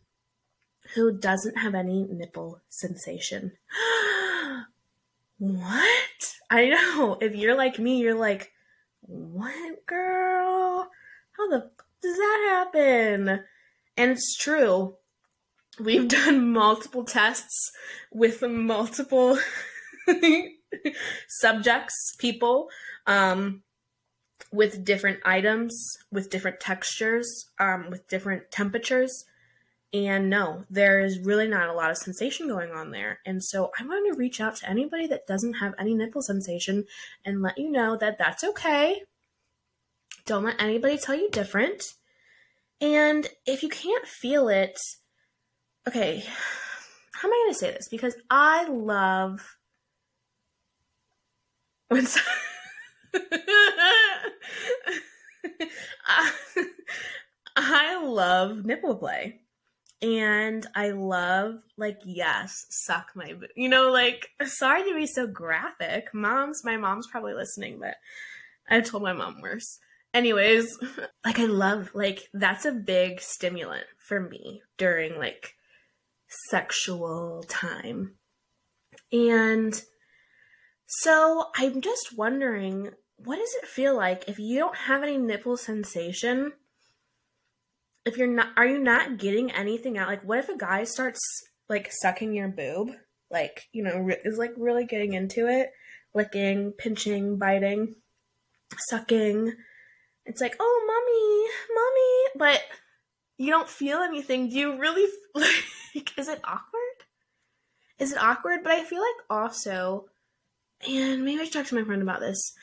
who 0.95 1.17
doesn't 1.17 1.57
have 1.57 1.75
any 1.75 2.07
nipple 2.09 2.61
sensation. 2.69 3.53
what? 5.39 6.33
I 6.49 6.69
know. 6.69 7.17
If 7.19 7.35
you're 7.35 7.57
like 7.57 7.79
me, 7.79 7.99
you're 7.99 8.13
like, 8.13 8.51
what, 9.01 9.85
girl? 9.85 10.89
How 11.31 11.49
the 11.49 11.57
f- 11.57 11.85
does 12.01 12.17
that 12.17 12.71
happen? 12.73 13.43
And 13.97 14.11
it's 14.11 14.37
true. 14.37 14.95
We've 15.79 16.07
done 16.07 16.51
multiple 16.51 17.03
tests 17.03 17.71
with 18.11 18.41
multiple 18.41 19.39
subjects, 21.27 22.15
people, 22.17 22.69
um, 23.05 23.63
with 24.51 24.85
different 24.85 25.19
items, 25.25 25.97
with 26.11 26.29
different 26.29 26.59
textures, 26.59 27.47
um, 27.59 27.89
with 27.89 28.07
different 28.07 28.51
temperatures. 28.51 29.25
And 29.93 30.29
no, 30.29 30.65
there 30.69 30.99
is 30.99 31.19
really 31.19 31.47
not 31.47 31.69
a 31.69 31.73
lot 31.73 31.91
of 31.91 31.97
sensation 31.97 32.47
going 32.47 32.71
on 32.71 32.91
there. 32.91 33.19
And 33.25 33.43
so 33.43 33.71
I 33.79 33.85
want 33.85 34.11
to 34.11 34.19
reach 34.19 34.41
out 34.41 34.57
to 34.57 34.69
anybody 34.69 35.07
that 35.07 35.27
doesn't 35.27 35.55
have 35.55 35.73
any 35.79 35.95
nipple 35.95 36.21
sensation 36.21 36.85
and 37.25 37.41
let 37.41 37.57
you 37.57 37.71
know 37.71 37.97
that 37.97 38.17
that's 38.17 38.43
okay. 38.43 39.03
Don't 40.25 40.43
let 40.43 40.61
anybody 40.61 40.97
tell 40.97 41.15
you 41.15 41.29
different. 41.29 41.83
And 42.79 43.27
if 43.45 43.63
you 43.63 43.69
can't 43.69 44.07
feel 44.07 44.49
it, 44.49 44.77
okay, 45.87 46.23
how 47.13 47.27
am 47.27 47.33
I 47.33 47.43
going 47.45 47.53
to 47.53 47.59
say 47.59 47.71
this? 47.71 47.87
Because 47.89 48.15
I 48.29 48.67
love 48.67 49.57
when. 51.87 52.07
I 57.55 58.03
love 58.03 58.65
nipple 58.65 58.95
play 58.95 59.41
and 60.01 60.65
I 60.75 60.91
love 60.91 61.55
like 61.75 61.99
yes, 62.05 62.65
suck 62.69 63.11
my 63.15 63.33
bo- 63.33 63.47
you 63.55 63.67
know 63.67 63.91
like 63.91 64.29
sorry 64.45 64.83
to 64.83 64.95
be 64.95 65.07
so 65.07 65.25
graphic. 65.27 66.13
Moms, 66.13 66.63
my 66.63 66.77
mom's 66.77 67.07
probably 67.07 67.33
listening, 67.33 67.79
but 67.79 67.95
I 68.69 68.81
told 68.81 69.03
my 69.03 69.13
mom 69.13 69.41
worse. 69.41 69.79
Anyways, 70.17 70.77
like 71.25 71.37
I 71.37 71.45
love 71.45 71.91
like 71.93 72.27
that's 72.33 72.65
a 72.65 72.71
big 72.71 73.21
stimulant 73.21 73.85
for 73.99 74.19
me 74.19 74.63
during 74.77 75.17
like 75.17 75.53
sexual 76.49 77.43
time. 77.47 78.15
And 79.11 79.79
so 80.87 81.45
I'm 81.55 81.81
just 81.81 82.17
wondering 82.17 82.89
what 83.17 83.35
does 83.37 83.55
it 83.61 83.67
feel 83.67 83.95
like 83.95 84.27
if 84.27 84.39
you 84.39 84.57
don't 84.57 84.75
have 84.75 85.03
any 85.03 85.17
nipple 85.17 85.55
sensation? 85.55 86.53
if 88.07 88.17
you're 88.17 88.25
not 88.25 88.47
are 88.55 88.65
you 88.65 88.79
not 88.79 89.17
getting 89.17 89.51
anything 89.51 89.97
out 89.97 90.07
like 90.07 90.23
what 90.23 90.39
if 90.39 90.47
a 90.47 90.57
guy 90.57 90.85
starts 90.85 91.19
like 91.67 91.91
sucking 91.91 92.33
your 92.33 92.47
boob 92.47 92.89
like 93.29 93.67
you 93.73 93.83
know 93.83 94.09
is 94.23 94.37
like 94.37 94.53
really 94.55 94.85
getting 94.85 95.11
into 95.11 95.45
it 95.45 95.71
licking 96.15 96.71
pinching 96.71 97.37
biting 97.37 97.93
sucking 98.89 99.53
it's 100.27 100.41
like 100.41 100.55
oh 100.59 100.83
mommy 100.87 101.75
mommy 101.75 102.51
but 102.51 102.63
you 103.39 103.51
don't 103.51 103.69
feel 103.69 103.99
anything. 103.99 104.49
Do 104.49 104.55
you 104.55 104.79
really 104.79 105.07
like 105.35 106.17
is 106.17 106.27
it 106.27 106.41
awkward? 106.43 107.05
Is 107.99 108.11
it 108.11 108.21
awkward? 108.21 108.63
But 108.63 108.73
i 108.73 108.83
feel 108.83 109.01
like 109.01 109.25
also 109.29 110.05
and 110.87 111.25
maybe 111.25 111.41
i 111.41 111.43
should 111.43 111.53
talk 111.53 111.65
to 111.67 111.75
my 111.75 111.83
friend 111.83 112.01
about 112.01 112.19
this. 112.19 112.53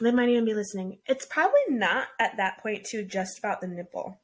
They 0.00 0.12
might 0.12 0.28
even 0.28 0.44
be 0.44 0.54
listening. 0.54 0.98
It's 1.06 1.26
probably 1.26 1.60
not 1.68 2.08
at 2.18 2.36
that 2.36 2.62
point 2.62 2.84
too 2.84 3.04
just 3.04 3.38
about 3.38 3.60
the 3.60 3.68
nipple 3.68 4.18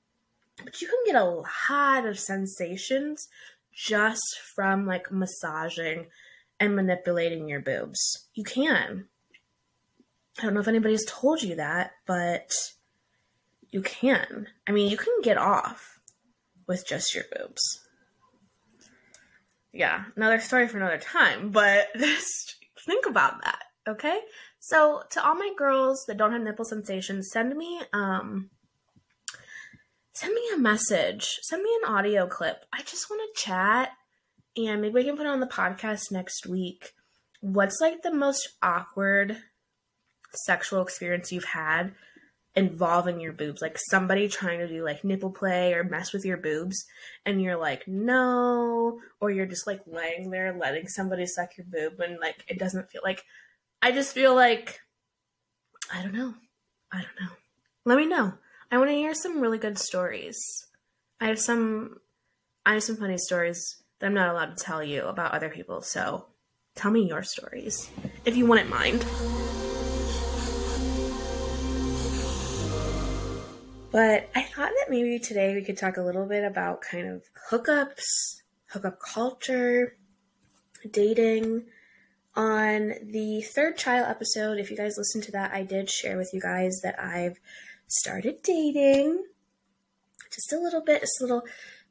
but 0.64 0.80
you 0.80 0.88
can 0.88 0.98
get 1.04 1.20
a 1.20 1.24
lot 1.24 2.06
of 2.06 2.18
sensations 2.18 3.28
just 3.72 4.38
from 4.54 4.86
like 4.86 5.12
massaging 5.12 6.06
and 6.58 6.74
manipulating 6.74 7.48
your 7.48 7.60
boobs. 7.60 8.28
You 8.34 8.44
can. 8.44 9.08
I 10.38 10.42
don't 10.42 10.54
know 10.54 10.60
if 10.60 10.68
anybody's 10.68 11.06
told 11.06 11.42
you 11.42 11.56
that, 11.56 11.92
but 12.06 12.52
you 13.70 13.82
can. 13.82 14.48
I 14.66 14.72
mean, 14.72 14.90
you 14.90 14.96
can 14.96 15.20
get 15.22 15.38
off 15.38 16.00
with 16.66 16.86
just 16.86 17.14
your 17.14 17.24
boobs. 17.34 17.80
Yeah, 19.72 20.04
another 20.14 20.40
story 20.40 20.68
for 20.68 20.78
another 20.78 20.98
time, 20.98 21.50
but 21.50 21.88
just 21.98 22.56
think 22.84 23.06
about 23.06 23.42
that, 23.44 23.62
okay? 23.88 24.20
So, 24.58 25.02
to 25.10 25.24
all 25.24 25.34
my 25.34 25.52
girls 25.56 26.04
that 26.06 26.16
don't 26.16 26.32
have 26.32 26.42
nipple 26.42 26.64
sensations, 26.64 27.30
send 27.32 27.56
me 27.56 27.80
um 27.92 28.50
send 30.12 30.34
me 30.34 30.42
a 30.54 30.58
message, 30.58 31.38
send 31.42 31.62
me 31.62 31.70
an 31.82 31.92
audio 31.92 32.26
clip. 32.26 32.64
I 32.72 32.80
just 32.82 33.10
want 33.10 33.20
to 33.22 33.40
chat 33.40 33.90
and 34.56 34.80
maybe 34.80 34.94
we 34.94 35.04
can 35.04 35.16
put 35.16 35.26
on 35.26 35.40
the 35.40 35.46
podcast 35.46 36.10
next 36.10 36.46
week. 36.46 36.94
What's 37.40 37.80
like 37.80 38.02
the 38.02 38.14
most 38.14 38.48
awkward 38.62 39.36
sexual 40.36 40.82
experience 40.82 41.32
you've 41.32 41.44
had 41.44 41.92
involving 42.54 43.20
your 43.20 43.32
boobs? 43.32 43.62
Like 43.62 43.78
somebody 43.90 44.28
trying 44.28 44.58
to 44.60 44.68
do 44.68 44.84
like 44.84 45.04
nipple 45.04 45.30
play 45.30 45.74
or 45.74 45.84
mess 45.84 46.12
with 46.12 46.24
your 46.24 46.36
boobs 46.36 46.84
and 47.24 47.42
you're 47.42 47.56
like, 47.56 47.86
no, 47.86 49.00
or 49.20 49.30
you're 49.30 49.46
just 49.46 49.66
like 49.66 49.80
laying 49.86 50.30
there 50.30 50.56
letting 50.58 50.88
somebody 50.88 51.26
suck 51.26 51.56
your 51.56 51.66
boob 51.70 52.00
and 52.00 52.18
like 52.20 52.44
it 52.48 52.58
doesn't 52.58 52.90
feel 52.90 53.02
like 53.04 53.24
I 53.82 53.92
just 53.92 54.14
feel 54.14 54.34
like 54.34 54.80
I 55.92 56.02
don't 56.02 56.14
know. 56.14 56.34
I 56.92 56.98
don't 56.98 57.20
know. 57.20 57.32
Let 57.84 57.98
me 57.98 58.06
know. 58.06 58.34
I 58.70 58.78
want 58.78 58.90
to 58.90 58.96
hear 58.96 59.14
some 59.14 59.40
really 59.40 59.58
good 59.58 59.78
stories. 59.78 60.66
I 61.20 61.26
have 61.28 61.38
some 61.38 62.00
I 62.64 62.74
have 62.74 62.82
some 62.82 62.96
funny 62.96 63.18
stories 63.18 63.82
that 64.00 64.06
I'm 64.06 64.14
not 64.14 64.28
allowed 64.28 64.56
to 64.56 64.64
tell 64.64 64.82
you 64.82 65.04
about 65.04 65.32
other 65.32 65.48
people, 65.48 65.82
so 65.82 66.26
tell 66.74 66.90
me 66.90 67.06
your 67.06 67.22
stories 67.22 67.90
if 68.24 68.36
you 68.36 68.46
wouldn't 68.46 68.70
mind. 68.70 69.04
But 73.96 74.28
I 74.34 74.42
thought 74.42 74.72
that 74.76 74.90
maybe 74.90 75.18
today 75.18 75.54
we 75.54 75.64
could 75.64 75.78
talk 75.78 75.96
a 75.96 76.02
little 76.02 76.26
bit 76.26 76.44
about 76.44 76.82
kind 76.82 77.08
of 77.08 77.22
hookups, 77.50 78.42
hookup 78.66 78.98
culture, 79.00 79.96
dating. 80.90 81.64
On 82.34 82.92
the 83.02 83.40
third 83.40 83.78
child 83.78 84.06
episode, 84.06 84.58
if 84.58 84.70
you 84.70 84.76
guys 84.76 84.98
listened 84.98 85.24
to 85.24 85.32
that, 85.32 85.54
I 85.54 85.62
did 85.62 85.88
share 85.88 86.18
with 86.18 86.28
you 86.34 86.42
guys 86.42 86.78
that 86.82 87.00
I've 87.00 87.40
started 87.86 88.42
dating. 88.42 89.24
Just 90.30 90.52
a 90.52 90.58
little 90.58 90.82
bit, 90.82 91.00
just 91.00 91.18
a 91.22 91.24
little 91.24 91.44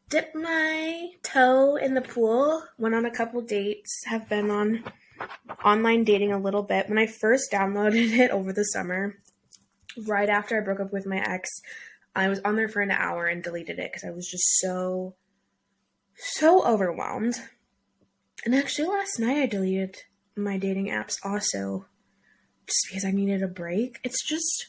dip 0.07 0.35
my 0.35 1.09
toe 1.23 1.75
in 1.75 1.95
the 1.95 2.01
pool. 2.01 2.61
Went 2.77 2.93
on 2.93 3.07
a 3.07 3.09
couple 3.09 3.41
dates, 3.41 4.03
have 4.05 4.29
been 4.29 4.51
on 4.51 4.83
online 5.65 6.03
dating 6.03 6.33
a 6.33 6.39
little 6.39 6.61
bit. 6.61 6.87
When 6.87 6.99
I 6.99 7.07
first 7.07 7.51
downloaded 7.51 8.11
it 8.19 8.29
over 8.29 8.53
the 8.53 8.61
summer, 8.61 9.17
right 10.05 10.29
after 10.29 10.55
I 10.55 10.63
broke 10.63 10.79
up 10.79 10.93
with 10.93 11.05
my 11.05 11.17
ex, 11.17 11.49
I 12.15 12.29
was 12.29 12.39
on 12.45 12.55
there 12.55 12.69
for 12.69 12.81
an 12.81 12.91
hour 12.91 13.27
and 13.27 13.43
deleted 13.43 13.79
it 13.79 13.91
because 13.91 14.07
I 14.07 14.11
was 14.11 14.27
just 14.27 14.59
so, 14.59 15.15
so 16.15 16.65
overwhelmed. 16.65 17.35
And 18.45 18.55
actually, 18.55 18.87
last 18.87 19.19
night 19.19 19.37
I 19.37 19.45
deleted 19.47 19.97
my 20.35 20.57
dating 20.57 20.87
apps 20.87 21.15
also 21.23 21.87
just 22.67 22.87
because 22.87 23.05
I 23.05 23.11
needed 23.11 23.43
a 23.43 23.47
break. 23.47 23.99
It's 24.03 24.23
just 24.23 24.67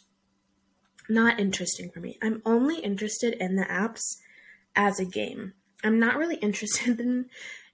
not 1.08 1.40
interesting 1.40 1.90
for 1.90 2.00
me. 2.00 2.18
I'm 2.22 2.42
only 2.44 2.78
interested 2.80 3.34
in 3.34 3.56
the 3.56 3.64
apps 3.64 4.16
as 4.74 4.98
a 4.98 5.04
game. 5.04 5.54
I'm 5.84 5.98
not 5.98 6.16
really 6.16 6.36
interested 6.42 7.00
in 7.00 7.26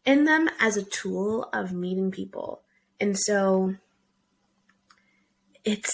in 0.04 0.24
them 0.24 0.50
as 0.58 0.76
a 0.76 0.82
tool 0.82 1.48
of 1.52 1.72
meeting 1.72 2.10
people. 2.10 2.62
And 2.98 3.16
so 3.16 3.76
it's 5.64 5.92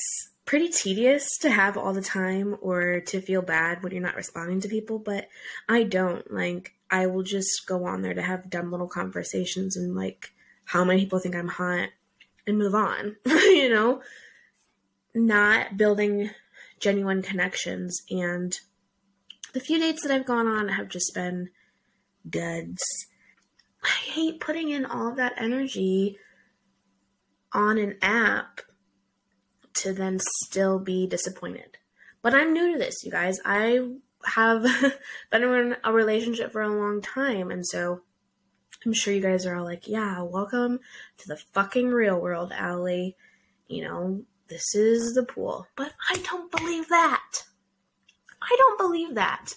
pretty 0.48 0.70
tedious 0.70 1.36
to 1.36 1.50
have 1.50 1.76
all 1.76 1.92
the 1.92 2.00
time 2.00 2.56
or 2.62 3.00
to 3.00 3.20
feel 3.20 3.42
bad 3.42 3.82
when 3.82 3.92
you're 3.92 4.00
not 4.00 4.16
responding 4.16 4.58
to 4.58 4.66
people, 4.66 4.98
but 4.98 5.28
I 5.68 5.82
don't. 5.82 6.32
Like, 6.32 6.72
I 6.90 7.06
will 7.06 7.22
just 7.22 7.66
go 7.66 7.84
on 7.84 8.00
there 8.00 8.14
to 8.14 8.22
have 8.22 8.48
dumb 8.48 8.70
little 8.70 8.88
conversations 8.88 9.76
and, 9.76 9.94
like, 9.94 10.32
how 10.64 10.84
many 10.84 11.00
people 11.00 11.18
think 11.18 11.36
I'm 11.36 11.48
hot 11.48 11.90
and 12.46 12.56
move 12.56 12.74
on, 12.74 13.16
you 13.26 13.68
know? 13.68 14.00
Not 15.14 15.76
building 15.76 16.30
genuine 16.80 17.20
connections. 17.20 18.00
And 18.08 18.58
the 19.52 19.60
few 19.60 19.78
dates 19.78 20.02
that 20.02 20.14
I've 20.14 20.24
gone 20.24 20.46
on 20.46 20.68
have 20.70 20.88
just 20.88 21.12
been 21.14 21.50
duds. 22.26 22.80
I 23.84 23.88
hate 23.88 24.40
putting 24.40 24.70
in 24.70 24.86
all 24.86 25.14
that 25.14 25.34
energy 25.36 26.16
on 27.52 27.76
an 27.76 27.98
app 28.00 28.62
to 29.74 29.92
then 29.92 30.18
still 30.44 30.78
be 30.78 31.06
disappointed. 31.06 31.78
But 32.22 32.34
I'm 32.34 32.52
new 32.52 32.72
to 32.72 32.78
this, 32.78 33.04
you 33.04 33.10
guys. 33.10 33.38
I 33.44 33.80
have 34.24 34.62
been 35.30 35.42
in 35.42 35.76
a 35.84 35.92
relationship 35.92 36.52
for 36.52 36.62
a 36.62 36.68
long 36.68 37.00
time, 37.00 37.50
and 37.50 37.66
so 37.66 38.02
I'm 38.84 38.92
sure 38.92 39.12
you 39.12 39.20
guys 39.20 39.46
are 39.46 39.56
all 39.56 39.64
like, 39.64 39.88
yeah, 39.88 40.22
welcome 40.22 40.80
to 41.18 41.28
the 41.28 41.36
fucking 41.52 41.88
real 41.88 42.20
world, 42.20 42.52
Ali. 42.58 43.16
You 43.66 43.84
know, 43.84 44.22
this 44.48 44.74
is 44.74 45.14
the 45.14 45.24
pool. 45.24 45.66
But 45.76 45.92
I 46.10 46.16
don't 46.18 46.50
believe 46.50 46.88
that. 46.88 47.44
I 48.40 48.56
don't 48.56 48.78
believe 48.78 49.14
that. 49.14 49.54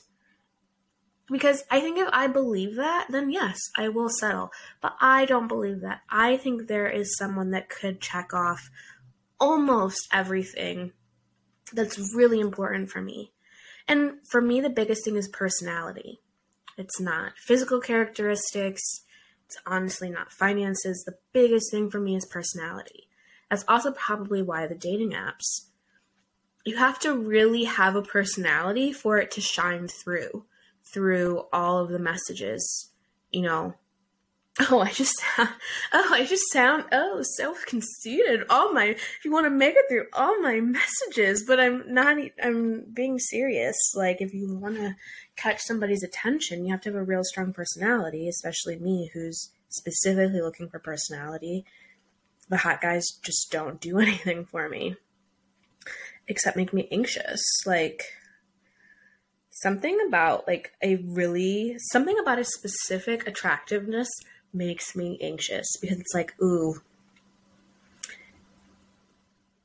Because 1.29 1.63
I 1.71 1.79
think 1.79 1.97
if 1.97 2.09
I 2.11 2.27
believe 2.27 2.75
that, 2.75 3.07
then 3.09 3.31
yes, 3.31 3.57
I 3.77 3.87
will 3.87 4.09
settle. 4.09 4.51
But 4.81 4.95
I 4.99 5.25
don't 5.25 5.47
believe 5.47 5.81
that. 5.81 6.01
I 6.09 6.35
think 6.35 6.67
there 6.67 6.89
is 6.89 7.15
someone 7.15 7.51
that 7.51 7.69
could 7.69 8.01
check 8.01 8.33
off 8.33 8.69
almost 9.41 10.07
everything 10.13 10.93
that's 11.73 12.15
really 12.15 12.39
important 12.39 12.89
for 12.89 13.01
me. 13.01 13.33
And 13.87 14.13
for 14.29 14.39
me, 14.39 14.61
the 14.61 14.69
biggest 14.69 15.03
thing 15.03 15.17
is 15.17 15.27
personality. 15.27 16.21
It's 16.77 17.01
not 17.01 17.33
physical 17.37 17.81
characteristics, 17.81 18.81
it's 19.45 19.57
honestly 19.65 20.09
not 20.09 20.31
finances. 20.31 21.03
The 21.05 21.17
biggest 21.33 21.71
thing 21.71 21.89
for 21.89 21.99
me 21.99 22.15
is 22.15 22.25
personality. 22.25 23.09
That's 23.49 23.65
also 23.67 23.91
probably 23.91 24.41
why 24.41 24.65
the 24.67 24.75
dating 24.75 25.11
apps, 25.11 25.67
you 26.65 26.77
have 26.77 26.99
to 26.99 27.13
really 27.13 27.65
have 27.65 27.97
a 27.97 28.01
personality 28.01 28.93
for 28.93 29.17
it 29.17 29.31
to 29.31 29.41
shine 29.41 29.89
through 29.89 30.45
through 30.93 31.45
all 31.51 31.79
of 31.79 31.89
the 31.89 31.99
messages, 31.99 32.91
you 33.31 33.41
know. 33.41 33.75
Oh, 34.59 34.81
I 34.81 34.91
just 34.91 35.15
oh, 35.37 36.09
I 36.11 36.25
just 36.25 36.51
sound 36.51 36.85
oh 36.91 37.21
so 37.37 37.55
conceited. 37.65 38.43
All 38.49 38.73
my 38.73 38.87
if 38.87 39.19
you 39.23 39.31
want 39.31 39.45
to 39.45 39.49
make 39.49 39.75
it 39.75 39.85
through 39.89 40.07
all 40.13 40.41
my 40.41 40.59
messages, 40.59 41.43
but 41.47 41.59
I'm 41.59 41.93
not. 41.93 42.17
I'm 42.43 42.85
being 42.93 43.17
serious. 43.17 43.77
Like 43.95 44.19
if 44.19 44.33
you 44.33 44.53
want 44.55 44.75
to 44.75 44.95
catch 45.37 45.61
somebody's 45.61 46.03
attention, 46.03 46.65
you 46.65 46.71
have 46.71 46.81
to 46.81 46.89
have 46.89 46.97
a 46.97 47.03
real 47.03 47.23
strong 47.23 47.53
personality. 47.53 48.27
Especially 48.27 48.77
me, 48.77 49.09
who's 49.13 49.51
specifically 49.69 50.41
looking 50.41 50.67
for 50.67 50.79
personality. 50.79 51.63
The 52.49 52.57
hot 52.57 52.81
guys 52.81 53.07
just 53.23 53.49
don't 53.51 53.79
do 53.79 53.99
anything 54.01 54.43
for 54.43 54.67
me, 54.67 54.97
except 56.27 56.57
make 56.57 56.73
me 56.73 56.89
anxious. 56.91 57.41
Like 57.65 58.03
something 59.49 59.97
about 60.07 60.45
like 60.45 60.73
a 60.83 60.97
really 60.97 61.77
something 61.91 62.17
about 62.19 62.39
a 62.39 62.43
specific 62.43 63.25
attractiveness 63.27 64.09
makes 64.53 64.95
me 64.95 65.17
anxious 65.21 65.67
because 65.79 65.99
it's 65.99 66.13
like 66.13 66.33
ooh 66.41 66.81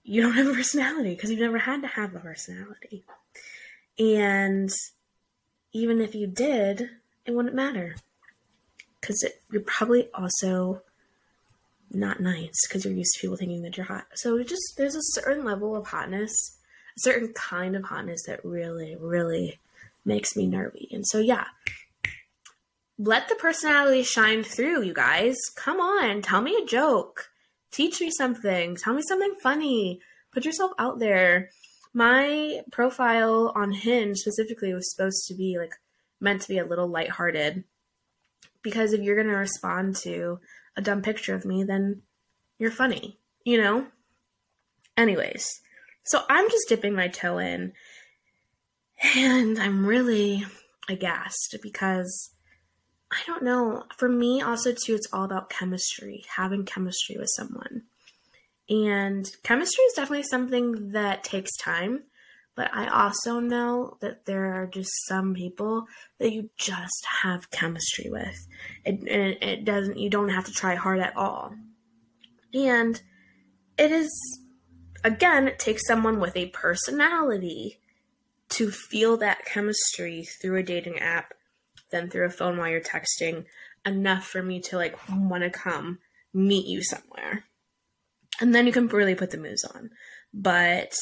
you 0.04 0.22
don't 0.22 0.34
have 0.34 0.46
a 0.46 0.54
personality 0.54 1.14
because 1.14 1.30
you've 1.30 1.40
never 1.40 1.58
had 1.58 1.82
to 1.82 1.88
have 1.88 2.14
a 2.14 2.20
personality 2.20 3.04
and 3.98 4.70
even 5.72 6.00
if 6.00 6.14
you 6.14 6.26
did 6.26 6.90
it 7.24 7.34
wouldn't 7.34 7.54
matter 7.54 7.96
because 9.00 9.24
you're 9.50 9.62
probably 9.62 10.08
also 10.14 10.82
not 11.90 12.20
nice 12.20 12.66
because 12.68 12.84
you're 12.84 12.94
used 12.94 13.14
to 13.14 13.20
people 13.20 13.36
thinking 13.36 13.62
that 13.62 13.76
you're 13.76 13.86
hot 13.86 14.06
so 14.14 14.40
just 14.42 14.74
there's 14.76 14.94
a 14.94 15.02
certain 15.02 15.44
level 15.44 15.74
of 15.74 15.86
hotness 15.86 16.58
a 16.96 17.00
certain 17.00 17.32
kind 17.32 17.74
of 17.74 17.84
hotness 17.84 18.22
that 18.26 18.44
really 18.44 18.96
really 19.00 19.58
makes 20.06 20.36
me 20.36 20.46
nervy. 20.46 20.88
And 20.92 21.06
so, 21.06 21.18
yeah, 21.18 21.44
let 22.98 23.28
the 23.28 23.34
personality 23.34 24.02
shine 24.02 24.42
through, 24.42 24.82
you 24.82 24.94
guys. 24.94 25.36
Come 25.54 25.80
on, 25.80 26.22
tell 26.22 26.40
me 26.40 26.56
a 26.62 26.66
joke. 26.66 27.30
Teach 27.70 28.00
me 28.00 28.10
something. 28.10 28.76
Tell 28.76 28.94
me 28.94 29.02
something 29.06 29.34
funny. 29.42 30.00
Put 30.32 30.44
yourself 30.44 30.72
out 30.78 30.98
there. 30.98 31.50
My 31.92 32.62
profile 32.72 33.52
on 33.54 33.72
Hinge 33.72 34.18
specifically 34.18 34.72
was 34.72 34.90
supposed 34.90 35.26
to 35.28 35.34
be 35.34 35.56
like 35.58 35.74
meant 36.20 36.42
to 36.42 36.48
be 36.48 36.58
a 36.58 36.64
little 36.64 36.88
lighthearted. 36.88 37.64
Because 38.62 38.92
if 38.92 39.02
you're 39.02 39.16
going 39.16 39.28
to 39.28 39.38
respond 39.38 39.96
to 39.96 40.40
a 40.76 40.82
dumb 40.82 41.02
picture 41.02 41.34
of 41.34 41.44
me, 41.44 41.64
then 41.64 42.02
you're 42.58 42.70
funny, 42.70 43.18
you 43.44 43.58
know? 43.58 43.86
Anyways, 44.96 45.60
so 46.04 46.22
I'm 46.28 46.50
just 46.50 46.68
dipping 46.68 46.94
my 46.94 47.08
toe 47.08 47.38
in 47.38 47.72
and 49.14 49.58
I'm 49.58 49.86
really 49.86 50.46
aghast 50.88 51.56
because 51.62 52.30
I 53.10 53.18
don't 53.26 53.42
know. 53.42 53.84
For 53.96 54.08
me, 54.08 54.42
also, 54.42 54.72
too, 54.72 54.94
it's 54.94 55.08
all 55.12 55.24
about 55.24 55.50
chemistry, 55.50 56.24
having 56.36 56.64
chemistry 56.64 57.16
with 57.16 57.30
someone. 57.34 57.82
And 58.68 59.30
chemistry 59.44 59.84
is 59.84 59.94
definitely 59.94 60.24
something 60.24 60.90
that 60.92 61.22
takes 61.22 61.56
time. 61.56 62.04
But 62.56 62.70
I 62.74 62.88
also 62.88 63.38
know 63.38 63.98
that 64.00 64.24
there 64.24 64.46
are 64.54 64.66
just 64.66 64.90
some 65.06 65.34
people 65.34 65.86
that 66.18 66.32
you 66.32 66.48
just 66.56 67.06
have 67.22 67.50
chemistry 67.50 68.08
with. 68.10 68.46
It, 68.84 69.06
it, 69.06 69.42
it 69.42 69.64
doesn't, 69.64 69.98
you 69.98 70.08
don't 70.08 70.30
have 70.30 70.46
to 70.46 70.52
try 70.52 70.74
hard 70.74 71.00
at 71.00 71.16
all. 71.16 71.54
And 72.54 73.00
it 73.78 73.92
is, 73.92 74.10
again, 75.04 75.48
it 75.48 75.58
takes 75.58 75.86
someone 75.86 76.18
with 76.18 76.34
a 76.34 76.46
personality 76.46 77.78
to 78.48 78.70
feel 78.70 79.18
that 79.18 79.44
chemistry 79.44 80.26
through 80.40 80.56
a 80.56 80.62
dating 80.62 80.98
app 80.98 81.34
than 81.90 82.10
through 82.10 82.26
a 82.26 82.30
phone 82.30 82.56
while 82.56 82.68
you're 82.68 82.80
texting 82.80 83.44
enough 83.84 84.26
for 84.26 84.42
me 84.42 84.60
to 84.60 84.76
like 84.76 84.96
want 85.08 85.42
to 85.42 85.50
come 85.50 85.98
meet 86.34 86.66
you 86.66 86.82
somewhere. 86.82 87.44
And 88.40 88.54
then 88.54 88.66
you 88.66 88.72
can 88.72 88.88
really 88.88 89.14
put 89.14 89.30
the 89.30 89.38
moves 89.38 89.64
on. 89.64 89.90
But 90.34 90.94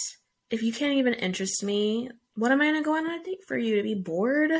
if 0.50 0.62
you 0.62 0.72
can't 0.72 0.94
even 0.94 1.14
interest 1.14 1.64
me, 1.64 2.10
what 2.36 2.52
am 2.52 2.60
I 2.60 2.66
gonna 2.66 2.82
go 2.82 2.96
on 2.96 3.06
a 3.06 3.22
date 3.22 3.44
for 3.46 3.56
you 3.56 3.76
to 3.76 3.82
be 3.82 3.94
bored? 3.94 4.52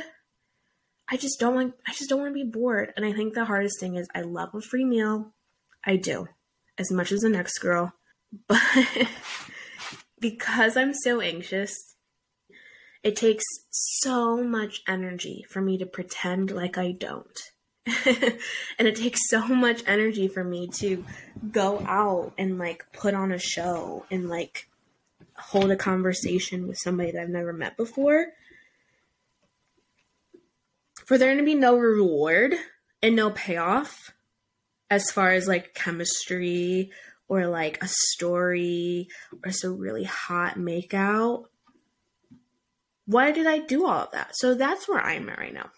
I 1.09 1.17
just 1.17 1.39
don't 1.39 1.55
want 1.55 1.75
I 1.87 1.93
just 1.93 2.09
don't 2.09 2.21
want 2.21 2.31
to 2.31 2.45
be 2.45 2.51
bored. 2.51 2.93
And 2.97 3.05
I 3.05 3.13
think 3.13 3.35
the 3.35 3.45
hardest 3.45 3.79
thing 3.79 3.97
is 3.97 4.09
I 4.15 4.23
love 4.23 4.55
a 4.55 4.61
free 4.61 4.85
meal. 4.85 5.35
I 5.85 5.97
do. 5.97 6.29
As 6.79 6.91
much 6.91 7.13
as 7.13 7.21
the 7.21 7.29
next 7.29 7.59
girl. 7.59 7.93
But 8.49 8.61
because 10.19 10.77
I'm 10.77 10.93
so 10.93 11.21
anxious 11.21 11.94
it 13.05 13.17
takes 13.17 13.45
so 13.71 14.43
much 14.43 14.83
energy 14.89 15.45
for 15.49 15.61
me 15.61 15.77
to 15.77 15.85
pretend 15.85 16.51
like 16.51 16.79
I 16.79 16.93
don't. 16.93 17.39
and 18.07 18.89
it 18.89 18.97
takes 18.97 19.29
so 19.29 19.47
much 19.47 19.83
energy 19.87 20.27
for 20.27 20.43
me 20.43 20.69
to 20.79 21.05
go 21.53 21.81
out 21.87 22.33
and 22.39 22.59
like 22.59 22.87
put 22.95 23.13
on 23.13 23.31
a 23.31 23.39
show 23.39 24.07
and 24.11 24.31
like 24.31 24.71
hold 25.37 25.71
a 25.71 25.77
conversation 25.77 26.67
with 26.67 26.79
somebody 26.79 27.13
that 27.13 27.21
I've 27.21 27.29
never 27.29 27.53
met 27.53 27.77
before. 27.77 28.29
For 31.05 31.19
there 31.19 31.37
to 31.37 31.43
be 31.43 31.55
no 31.55 31.77
reward 31.77 32.55
and 33.03 33.15
no 33.15 33.29
payoff 33.29 34.15
as 34.89 35.11
far 35.11 35.33
as 35.33 35.47
like 35.47 35.75
chemistry 35.75 36.91
or 37.29 37.49
like 37.49 37.83
a 37.83 37.89
story 37.89 39.09
or 39.45 39.51
some 39.51 39.77
really 39.77 40.05
hot 40.05 40.57
makeout 40.57 41.45
why 43.07 43.33
did 43.33 43.47
I 43.47 43.59
do 43.59 43.87
all 43.87 44.05
of 44.05 44.13
that? 44.13 44.37
So 44.37 44.55
that's 44.55 44.89
where 44.89 45.01
I'm 45.01 45.29
at 45.29 45.39
right 45.39 45.55
now. 45.55 45.71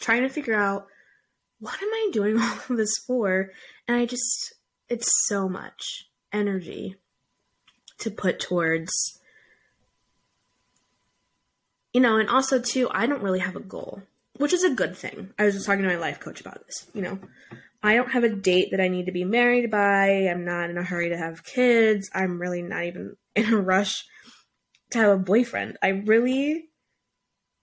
Trying 0.00 0.22
to 0.22 0.28
figure 0.28 0.54
out 0.54 0.86
what 1.60 1.80
am 1.82 1.88
I 1.88 2.10
doing 2.12 2.38
all 2.40 2.58
of 2.68 2.76
this 2.76 2.98
for? 2.98 3.50
And 3.86 3.96
I 3.96 4.06
just, 4.06 4.54
it's 4.88 5.10
so 5.26 5.48
much 5.48 6.08
energy 6.32 6.96
to 7.98 8.10
put 8.10 8.38
towards, 8.38 9.20
you 11.92 12.00
know, 12.00 12.18
and 12.18 12.28
also 12.28 12.60
too, 12.60 12.88
I 12.90 13.06
don't 13.06 13.22
really 13.22 13.40
have 13.40 13.56
a 13.56 13.60
goal, 13.60 14.02
which 14.36 14.52
is 14.52 14.62
a 14.62 14.74
good 14.74 14.96
thing. 14.96 15.30
I 15.38 15.44
was 15.44 15.54
just 15.54 15.66
talking 15.66 15.82
to 15.82 15.88
my 15.88 15.96
life 15.96 16.20
coach 16.20 16.40
about 16.40 16.64
this, 16.66 16.86
you 16.94 17.02
know. 17.02 17.18
I 17.82 17.94
don't 17.94 18.10
have 18.10 18.24
a 18.24 18.28
date 18.28 18.72
that 18.72 18.80
I 18.80 18.88
need 18.88 19.06
to 19.06 19.12
be 19.12 19.24
married 19.24 19.70
by. 19.70 20.28
I'm 20.28 20.44
not 20.44 20.70
in 20.70 20.78
a 20.78 20.82
hurry 20.82 21.10
to 21.10 21.16
have 21.16 21.44
kids. 21.44 22.10
I'm 22.12 22.40
really 22.40 22.62
not 22.62 22.84
even 22.84 23.16
in 23.36 23.52
a 23.52 23.56
rush 23.56 24.04
to 24.90 24.98
have 24.98 25.12
a 25.12 25.22
boyfriend. 25.22 25.76
I 25.82 25.88
really 25.88 26.70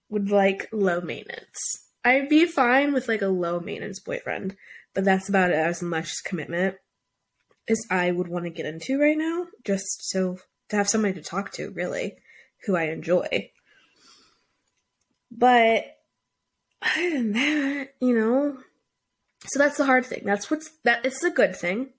would 0.08 0.30
like 0.30 0.68
low 0.72 1.00
maintenance. 1.00 1.58
I'd 2.04 2.28
be 2.28 2.46
fine 2.46 2.92
with 2.92 3.08
like 3.08 3.22
a 3.22 3.28
low 3.28 3.58
maintenance 3.60 4.00
boyfriend, 4.00 4.56
but 4.94 5.04
that's 5.04 5.28
about 5.28 5.50
as 5.50 5.82
much 5.82 6.24
commitment 6.24 6.76
as 7.68 7.84
I 7.90 8.12
would 8.12 8.28
want 8.28 8.44
to 8.44 8.50
get 8.50 8.66
into 8.66 9.00
right 9.00 9.18
now, 9.18 9.46
just 9.64 10.08
so 10.08 10.38
to 10.68 10.76
have 10.76 10.88
somebody 10.88 11.14
to 11.14 11.22
talk 11.22 11.52
to, 11.52 11.70
really, 11.70 12.16
who 12.64 12.76
I 12.76 12.84
enjoy. 12.84 13.50
But 15.30 15.84
other 16.80 17.10
than 17.10 17.32
that, 17.32 17.88
you 18.00 18.16
know, 18.16 18.58
so 19.46 19.58
that's 19.58 19.78
the 19.78 19.84
hard 19.84 20.06
thing. 20.06 20.22
That's 20.24 20.50
what's 20.50 20.70
that 20.84 21.04
it's 21.04 21.24
a 21.24 21.30
good 21.30 21.56
thing 21.56 21.90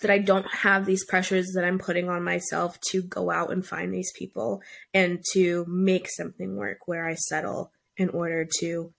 that 0.00 0.10
I 0.10 0.18
don't 0.18 0.46
have 0.46 0.86
these 0.86 1.04
pressures 1.04 1.52
that 1.54 1.64
I'm 1.64 1.78
putting 1.78 2.08
on 2.08 2.22
myself 2.22 2.78
to 2.90 3.02
go 3.02 3.30
out 3.30 3.52
and 3.52 3.64
find 3.64 3.92
these 3.92 4.12
people 4.16 4.62
and 4.92 5.22
to 5.32 5.64
make 5.68 6.08
something 6.08 6.56
work 6.56 6.86
where 6.86 7.06
I 7.06 7.14
settle 7.14 7.72
in 7.96 8.08
order 8.10 8.46
to 8.60 8.92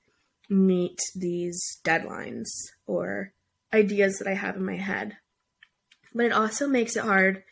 meet 0.50 1.00
these 1.16 1.60
deadlines 1.84 2.48
or 2.86 3.34
ideas 3.74 4.18
that 4.18 4.28
I 4.28 4.34
have 4.34 4.56
in 4.56 4.66
my 4.66 4.78
head. 4.78 5.18
But 6.14 6.26
it 6.26 6.32
also 6.32 6.68
makes 6.68 6.96
it 6.96 7.04
hard 7.04 7.44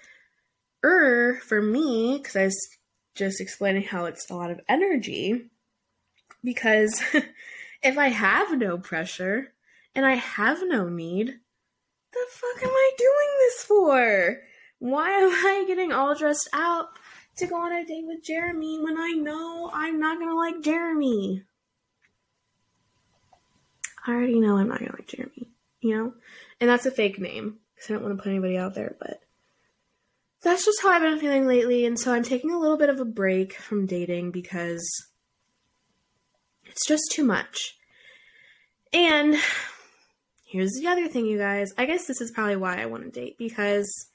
er 0.84 1.40
for 1.44 1.62
me 1.62 2.18
because 2.18 2.36
I 2.36 2.46
was 2.46 2.78
just 3.16 3.42
explaining 3.42 3.84
how 3.84 4.06
it's 4.06 4.30
a 4.30 4.36
lot 4.36 4.52
of 4.52 4.62
energy 4.68 5.50
because 6.44 7.02
if 7.84 7.98
I 7.98 8.10
have 8.10 8.58
no 8.58 8.78
pressure 8.78 9.54
and 9.94 10.06
I 10.06 10.16
have 10.16 10.60
no 10.64 10.90
need, 10.90 11.40
the 12.16 12.32
fuck 12.32 12.64
am 12.64 12.70
I 12.70 12.92
doing 12.98 13.30
this 13.40 13.64
for? 13.64 14.42
Why 14.80 15.10
am 15.10 15.30
I 15.32 15.66
getting 15.68 15.92
all 15.92 16.16
dressed 16.16 16.50
out 16.54 16.88
to 17.38 17.48
go 17.48 17.56
on 17.56 17.74
a 17.74 17.86
date 17.86 18.06
with 18.06 18.24
Jeremy 18.24 18.80
when 18.82 18.98
I 18.98 19.12
know 19.12 19.70
I'm 19.74 20.00
not 20.00 20.20
gonna 20.20 20.36
like 20.36 20.62
Jeremy? 20.62 21.44
I 24.08 24.12
already 24.12 24.40
know 24.40 24.58
I'm 24.58 24.70
not 24.70 24.80
gonna 24.80 24.94
like 24.94 25.08
Jeremy, 25.08 25.50
you 25.82 25.96
know? 25.96 26.14
And 26.62 26.70
that's 26.70 26.86
a 26.86 26.92
fake 26.92 27.20
name, 27.20 27.58
because 27.76 27.90
I 27.90 27.94
don't 27.94 28.04
want 28.04 28.18
to 28.18 28.24
put 28.24 28.30
anybody 28.30 28.58
out 28.58 28.76
there, 28.76 28.96
but 29.00 29.20
that's 30.42 30.64
just 30.64 30.82
how 30.82 30.90
I've 30.90 31.02
been 31.02 31.20
feeling 31.20 31.48
lately, 31.48 31.86
and 31.86 32.00
so 32.00 32.14
I'm 32.14 32.24
taking 32.24 32.52
a 32.52 32.60
little 32.60 32.78
bit 32.78 32.90
of 32.90 33.00
a 33.00 33.06
break 33.06 33.54
from 33.54 33.88
dating 33.88 34.32
because 34.32 34.88
it's 36.66 36.88
just 36.88 37.04
too 37.12 37.24
much. 37.24 37.76
And 38.94 39.36
here's 40.46 40.74
the 40.74 40.88
other 40.88 41.08
thing, 41.08 41.26
you 41.26 41.38
guys. 41.38 41.74
I 41.78 41.86
guess 41.86 42.06
this 42.06 42.22
is 42.22 42.32
probably 42.32 42.56
why 42.56 42.82
I 42.82 42.86
want 42.86 43.04
to 43.04 43.10
date 43.20 43.38
because 43.38 44.08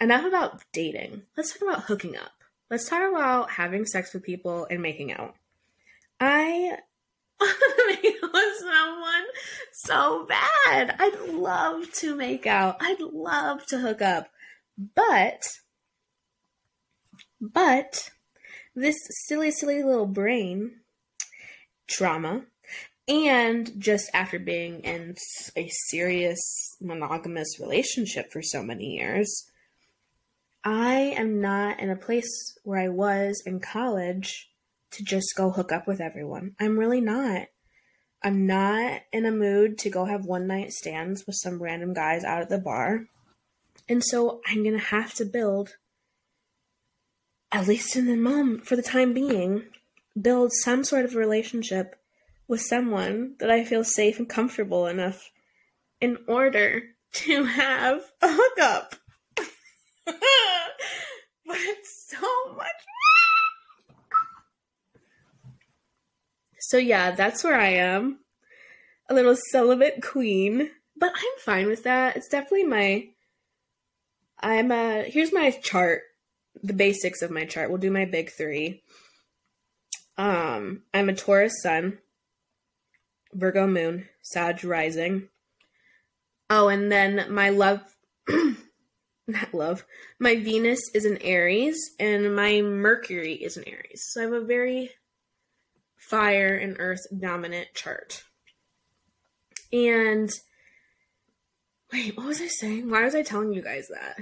enough 0.00 0.24
about 0.24 0.62
dating. 0.72 1.22
Let's 1.36 1.52
talk 1.52 1.62
about 1.62 1.84
hooking 1.84 2.16
up. 2.16 2.32
Let's 2.70 2.88
talk 2.88 3.02
about 3.10 3.50
having 3.50 3.84
sex 3.84 4.14
with 4.14 4.22
people 4.22 4.66
and 4.70 4.80
making 4.80 5.12
out. 5.12 5.34
I 6.20 6.78
want 7.40 7.56
to 7.58 7.84
make 8.02 8.16
out 8.22 8.32
with 8.32 8.58
someone 8.58 9.24
so 9.72 10.26
bad. 10.26 10.94
I'd 10.98 11.28
love 11.30 11.92
to 11.94 12.14
make 12.14 12.46
out. 12.46 12.76
I'd 12.80 13.00
love 13.00 13.66
to 13.66 13.78
hook 13.78 14.00
up. 14.00 14.28
But, 14.94 15.42
but, 17.40 18.10
this 18.74 18.96
silly, 19.26 19.50
silly 19.50 19.82
little 19.82 20.06
brain 20.06 20.80
trauma 21.86 22.44
and 23.08 23.70
just 23.78 24.10
after 24.14 24.38
being 24.38 24.80
in 24.80 25.16
a 25.56 25.68
serious 25.88 26.76
monogamous 26.80 27.58
relationship 27.58 28.30
for 28.32 28.42
so 28.42 28.62
many 28.62 28.96
years, 28.96 29.50
I 30.64 31.14
am 31.16 31.40
not 31.40 31.80
in 31.80 31.90
a 31.90 31.96
place 31.96 32.56
where 32.62 32.78
I 32.78 32.88
was 32.88 33.42
in 33.44 33.58
college 33.58 34.48
to 34.92 35.02
just 35.02 35.34
go 35.36 35.50
hook 35.50 35.72
up 35.72 35.88
with 35.88 36.00
everyone. 36.00 36.54
I'm 36.60 36.78
really 36.78 37.00
not. 37.00 37.48
I'm 38.22 38.46
not 38.46 39.00
in 39.12 39.26
a 39.26 39.32
mood 39.32 39.78
to 39.78 39.90
go 39.90 40.04
have 40.04 40.24
one 40.24 40.46
night 40.46 40.70
stands 40.70 41.26
with 41.26 41.34
some 41.36 41.60
random 41.60 41.92
guys 41.92 42.22
out 42.22 42.42
at 42.42 42.48
the 42.48 42.58
bar. 42.58 43.06
And 43.88 44.04
so 44.04 44.40
I'm 44.46 44.62
going 44.62 44.78
to 44.78 44.84
have 44.86 45.12
to 45.14 45.24
build, 45.24 45.74
at 47.50 47.66
least 47.66 47.96
in 47.96 48.06
the 48.06 48.16
moment, 48.16 48.64
for 48.64 48.76
the 48.76 48.82
time 48.82 49.12
being, 49.12 49.64
build 50.20 50.52
some 50.52 50.84
sort 50.84 51.04
of 51.04 51.16
relationship 51.16 51.96
with 52.52 52.60
someone 52.60 53.34
that 53.38 53.50
I 53.50 53.64
feel 53.64 53.82
safe 53.82 54.18
and 54.18 54.28
comfortable 54.28 54.86
enough 54.86 55.30
in 56.02 56.18
order 56.28 56.82
to 57.12 57.44
have 57.44 58.02
a 58.20 58.28
hookup. 58.28 58.94
but 60.04 60.16
it's 61.48 62.10
so 62.10 62.54
much. 62.54 62.66
So, 66.60 66.76
yeah, 66.76 67.12
that's 67.12 67.42
where 67.42 67.58
I 67.58 67.68
am. 67.68 68.18
A 69.08 69.14
little 69.14 69.36
celibate 69.50 70.02
queen. 70.02 70.68
But 70.94 71.12
I'm 71.14 71.38
fine 71.38 71.68
with 71.68 71.84
that. 71.84 72.16
It's 72.16 72.28
definitely 72.28 72.64
my. 72.64 73.08
I'm 74.40 74.70
a. 74.70 75.04
Here's 75.04 75.32
my 75.32 75.52
chart. 75.52 76.02
The 76.62 76.74
basics 76.74 77.22
of 77.22 77.30
my 77.30 77.46
chart. 77.46 77.70
We'll 77.70 77.78
do 77.78 77.90
my 77.90 78.04
big 78.04 78.30
three. 78.30 78.82
Um, 80.18 80.82
I'm 80.92 81.08
a 81.08 81.14
Taurus 81.14 81.62
sun. 81.62 81.96
Virgo 83.34 83.66
moon, 83.66 84.08
Sag 84.20 84.64
rising. 84.64 85.28
Oh, 86.50 86.68
and 86.68 86.92
then 86.92 87.26
my 87.30 87.48
love, 87.48 87.80
not 89.26 89.54
love, 89.54 89.84
my 90.18 90.36
Venus 90.36 90.80
is 90.94 91.04
in 91.04 91.16
Aries 91.18 91.78
and 91.98 92.36
my 92.36 92.60
Mercury 92.60 93.34
is 93.34 93.56
in 93.56 93.66
Aries. 93.66 94.04
So 94.10 94.20
I 94.20 94.24
have 94.24 94.32
a 94.32 94.40
very 94.44 94.90
fire 95.96 96.56
and 96.56 96.76
earth 96.78 97.06
dominant 97.18 97.68
chart. 97.74 98.24
And 99.72 100.30
wait, 101.92 102.16
what 102.16 102.26
was 102.26 102.42
I 102.42 102.48
saying? 102.48 102.90
Why 102.90 103.04
was 103.04 103.14
I 103.14 103.22
telling 103.22 103.54
you 103.54 103.62
guys 103.62 103.88
that? 103.88 104.16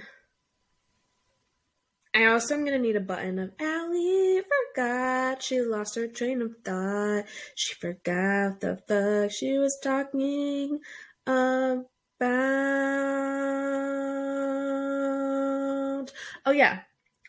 I 2.12 2.27
also 2.27 2.55
am 2.55 2.64
gonna 2.64 2.79
need 2.79 2.96
a 2.96 3.01
button 3.01 3.38
of 3.38 3.53
Ali 3.61 4.42
forgot 4.75 5.42
she 5.42 5.61
lost 5.61 5.94
her 5.94 6.09
train 6.09 6.42
of 6.42 6.55
thought. 6.64 7.25
She 7.55 7.75
forgot 7.75 8.61
the 8.61 8.81
fuck 8.88 9.31
she 9.31 9.59
was 9.59 9.79
talking 9.83 10.81
about. 11.27 11.87
Oh 16.46 16.53
yeah, 16.53 16.81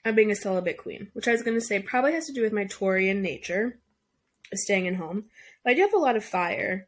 I'm 0.03 0.15
being 0.15 0.31
a 0.31 0.35
celibate 0.35 0.77
queen, 0.77 1.09
which 1.13 1.27
I 1.27 1.31
was 1.31 1.43
gonna 1.43 1.61
say 1.61 1.79
probably 1.79 2.13
has 2.13 2.25
to 2.27 2.33
do 2.33 2.41
with 2.41 2.53
my 2.53 2.65
Taurian 2.65 3.21
nature, 3.21 3.79
staying 4.53 4.85
in 4.87 4.95
home. 4.95 5.25
But 5.63 5.71
I 5.71 5.73
do 5.75 5.81
have 5.81 5.93
a 5.93 5.97
lot 5.97 6.15
of 6.15 6.25
fire. 6.25 6.87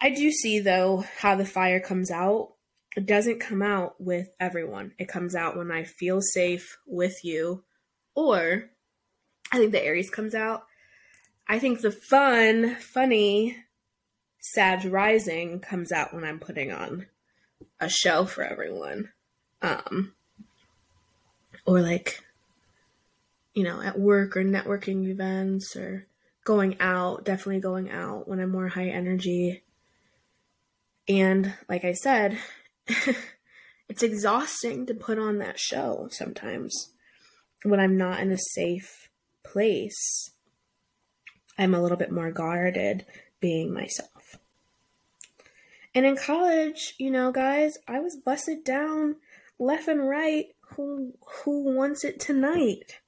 I 0.00 0.10
do 0.10 0.30
see 0.30 0.60
though 0.60 1.04
how 1.18 1.36
the 1.36 1.46
fire 1.46 1.80
comes 1.80 2.10
out 2.10 2.55
it 2.96 3.04
doesn't 3.04 3.40
come 3.40 3.60
out 3.60 4.00
with 4.00 4.34
everyone. 4.40 4.92
It 4.98 5.06
comes 5.08 5.34
out 5.34 5.56
when 5.56 5.70
I 5.70 5.84
feel 5.84 6.20
safe 6.22 6.78
with 6.86 7.22
you. 7.22 7.62
Or 8.14 8.70
I 9.52 9.58
think 9.58 9.72
the 9.72 9.84
Aries 9.84 10.08
comes 10.08 10.34
out. 10.34 10.64
I 11.46 11.58
think 11.58 11.80
the 11.80 11.92
fun, 11.92 12.74
funny 12.76 13.56
Sag 14.40 14.86
Rising 14.86 15.60
comes 15.60 15.92
out 15.92 16.14
when 16.14 16.24
I'm 16.24 16.38
putting 16.38 16.72
on 16.72 17.06
a 17.78 17.88
show 17.88 18.24
for 18.24 18.42
everyone. 18.42 19.10
Um 19.60 20.14
or 21.66 21.82
like 21.82 22.22
you 23.52 23.64
know, 23.64 23.80
at 23.80 23.98
work 23.98 24.36
or 24.36 24.44
networking 24.44 25.08
events 25.08 25.76
or 25.76 26.06
going 26.44 26.76
out, 26.80 27.24
definitely 27.24 27.60
going 27.60 27.90
out 27.90 28.28
when 28.28 28.38
I'm 28.38 28.50
more 28.50 28.68
high 28.68 28.88
energy. 28.88 29.62
And 31.08 31.54
like 31.68 31.84
I 31.84 31.92
said, 31.92 32.38
it's 33.88 34.02
exhausting 34.02 34.86
to 34.86 34.94
put 34.94 35.18
on 35.18 35.38
that 35.38 35.58
show 35.58 36.08
sometimes 36.10 36.92
when 37.62 37.80
I'm 37.80 37.96
not 37.96 38.20
in 38.20 38.30
a 38.30 38.38
safe 38.38 39.08
place. 39.44 40.30
I'm 41.58 41.74
a 41.74 41.80
little 41.80 41.96
bit 41.96 42.12
more 42.12 42.30
guarded 42.30 43.06
being 43.40 43.72
myself. 43.72 44.36
And 45.94 46.04
in 46.04 46.16
college, 46.16 46.94
you 46.98 47.10
know, 47.10 47.32
guys, 47.32 47.78
I 47.88 48.00
was 48.00 48.16
busted 48.16 48.64
down 48.64 49.16
left 49.58 49.88
and 49.88 50.06
right. 50.06 50.46
Who 50.74 51.14
who 51.26 51.74
wants 51.74 52.04
it 52.04 52.20
tonight? 52.20 53.00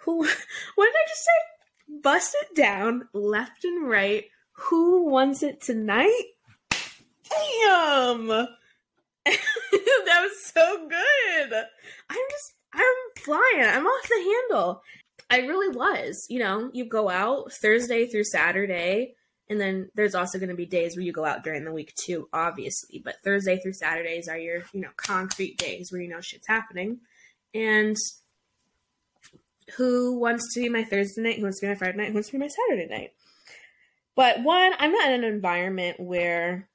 Who 0.00 0.18
what 0.74 0.84
did 0.84 0.94
I 0.94 1.08
just 1.08 1.24
say? 1.24 2.00
Busted 2.02 2.48
down 2.54 3.08
left 3.14 3.64
and 3.64 3.88
right. 3.88 4.24
Who 4.52 5.08
wants 5.08 5.42
it 5.42 5.60
tonight? 5.60 6.24
Damn. 6.70 8.48
that 10.06 10.20
was 10.22 10.44
so 10.44 10.88
good. 10.88 11.52
I'm 12.10 12.26
just, 12.30 12.54
I'm 12.72 12.82
flying. 13.16 13.68
I'm 13.68 13.86
off 13.86 14.08
the 14.08 14.36
handle. 14.50 14.82
I 15.28 15.38
really 15.38 15.76
was. 15.76 16.26
You 16.28 16.38
know, 16.38 16.70
you 16.72 16.84
go 16.84 17.08
out 17.08 17.52
Thursday 17.52 18.06
through 18.06 18.24
Saturday, 18.24 19.14
and 19.48 19.60
then 19.60 19.90
there's 19.94 20.14
also 20.14 20.38
going 20.38 20.50
to 20.50 20.54
be 20.54 20.66
days 20.66 20.96
where 20.96 21.04
you 21.04 21.12
go 21.12 21.24
out 21.24 21.42
during 21.42 21.64
the 21.64 21.72
week 21.72 21.92
too, 21.94 22.28
obviously. 22.32 23.00
But 23.04 23.16
Thursday 23.24 23.58
through 23.58 23.72
Saturdays 23.72 24.28
are 24.28 24.38
your, 24.38 24.62
you 24.72 24.80
know, 24.80 24.90
concrete 24.96 25.58
days 25.58 25.90
where 25.90 26.00
you 26.00 26.08
know 26.08 26.20
shit's 26.20 26.46
happening. 26.46 27.00
And 27.54 27.96
who 29.76 30.18
wants 30.18 30.54
to 30.54 30.60
be 30.60 30.68
my 30.68 30.84
Thursday 30.84 31.22
night? 31.22 31.36
Who 31.36 31.42
wants 31.42 31.60
to 31.60 31.66
be 31.66 31.70
my 31.70 31.76
Friday 31.76 31.96
night? 31.96 32.08
Who 32.08 32.14
wants 32.14 32.28
to 32.28 32.32
be 32.32 32.38
my 32.38 32.48
Saturday 32.48 32.86
night? 32.88 33.12
But 34.14 34.42
one, 34.42 34.72
I'm 34.78 34.92
not 34.92 35.10
in 35.10 35.24
an 35.24 35.32
environment 35.32 36.00
where 36.00 36.68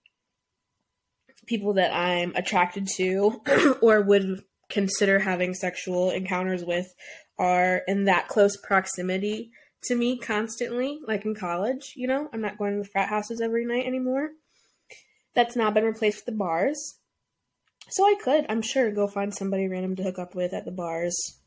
people 1.52 1.74
that 1.74 1.94
I'm 1.94 2.34
attracted 2.34 2.88
to 2.96 3.42
or 3.82 4.02
would 4.02 4.42
consider 4.70 5.20
having 5.20 5.54
sexual 5.54 6.10
encounters 6.10 6.64
with 6.64 6.96
are 7.38 7.82
in 7.90 8.06
that 8.06 8.30
close 8.30 8.56
proximity 8.56 9.52
to 9.84 9.96
me 9.96 10.18
constantly, 10.18 11.02
like 11.06 11.26
in 11.26 11.36
college, 11.36 11.92
you 11.98 12.08
know? 12.08 12.30
I'm 12.32 12.40
not 12.40 12.58
going 12.58 12.78
to 12.78 12.84
the 12.84 12.88
frat 12.88 13.10
houses 13.10 13.42
every 13.42 13.66
night 13.66 13.86
anymore. 13.86 14.30
That's 15.34 15.58
now 15.58 15.70
been 15.72 15.84
replaced 15.84 16.20
with 16.20 16.26
the 16.28 16.40
bars. 16.40 17.00
So 17.90 18.06
I 18.06 18.16
could, 18.24 18.46
I'm 18.48 18.62
sure, 18.62 18.90
go 18.90 19.06
find 19.06 19.34
somebody 19.34 19.68
random 19.68 19.98
to 19.98 20.04
hook 20.04 20.20
up 20.20 20.34
with 20.34 20.54
at 20.54 20.64
the 20.64 20.72
bars 20.72 21.38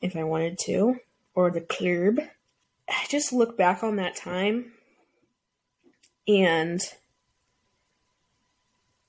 if 0.00 0.16
I 0.16 0.24
wanted 0.24 0.58
to, 0.64 0.96
or 1.36 1.52
the 1.52 1.60
club. 1.60 2.18
I 2.88 3.06
just 3.08 3.32
look 3.32 3.56
back 3.56 3.84
on 3.84 3.96
that 3.96 4.16
time 4.16 4.72
and 6.26 6.80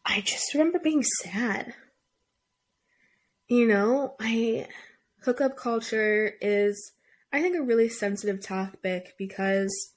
I 0.06 0.22
just 0.22 0.54
remember 0.54 0.80
being 0.80 1.04
sad. 1.04 1.74
You 3.48 3.68
know, 3.68 4.16
I 4.20 4.68
hookup 5.24 5.58
culture 5.58 6.34
is 6.42 6.94
I 7.32 7.42
think 7.42 7.56
a 7.56 7.62
really 7.62 7.90
sensitive 7.90 8.42
topic 8.42 9.16
because 9.18 9.94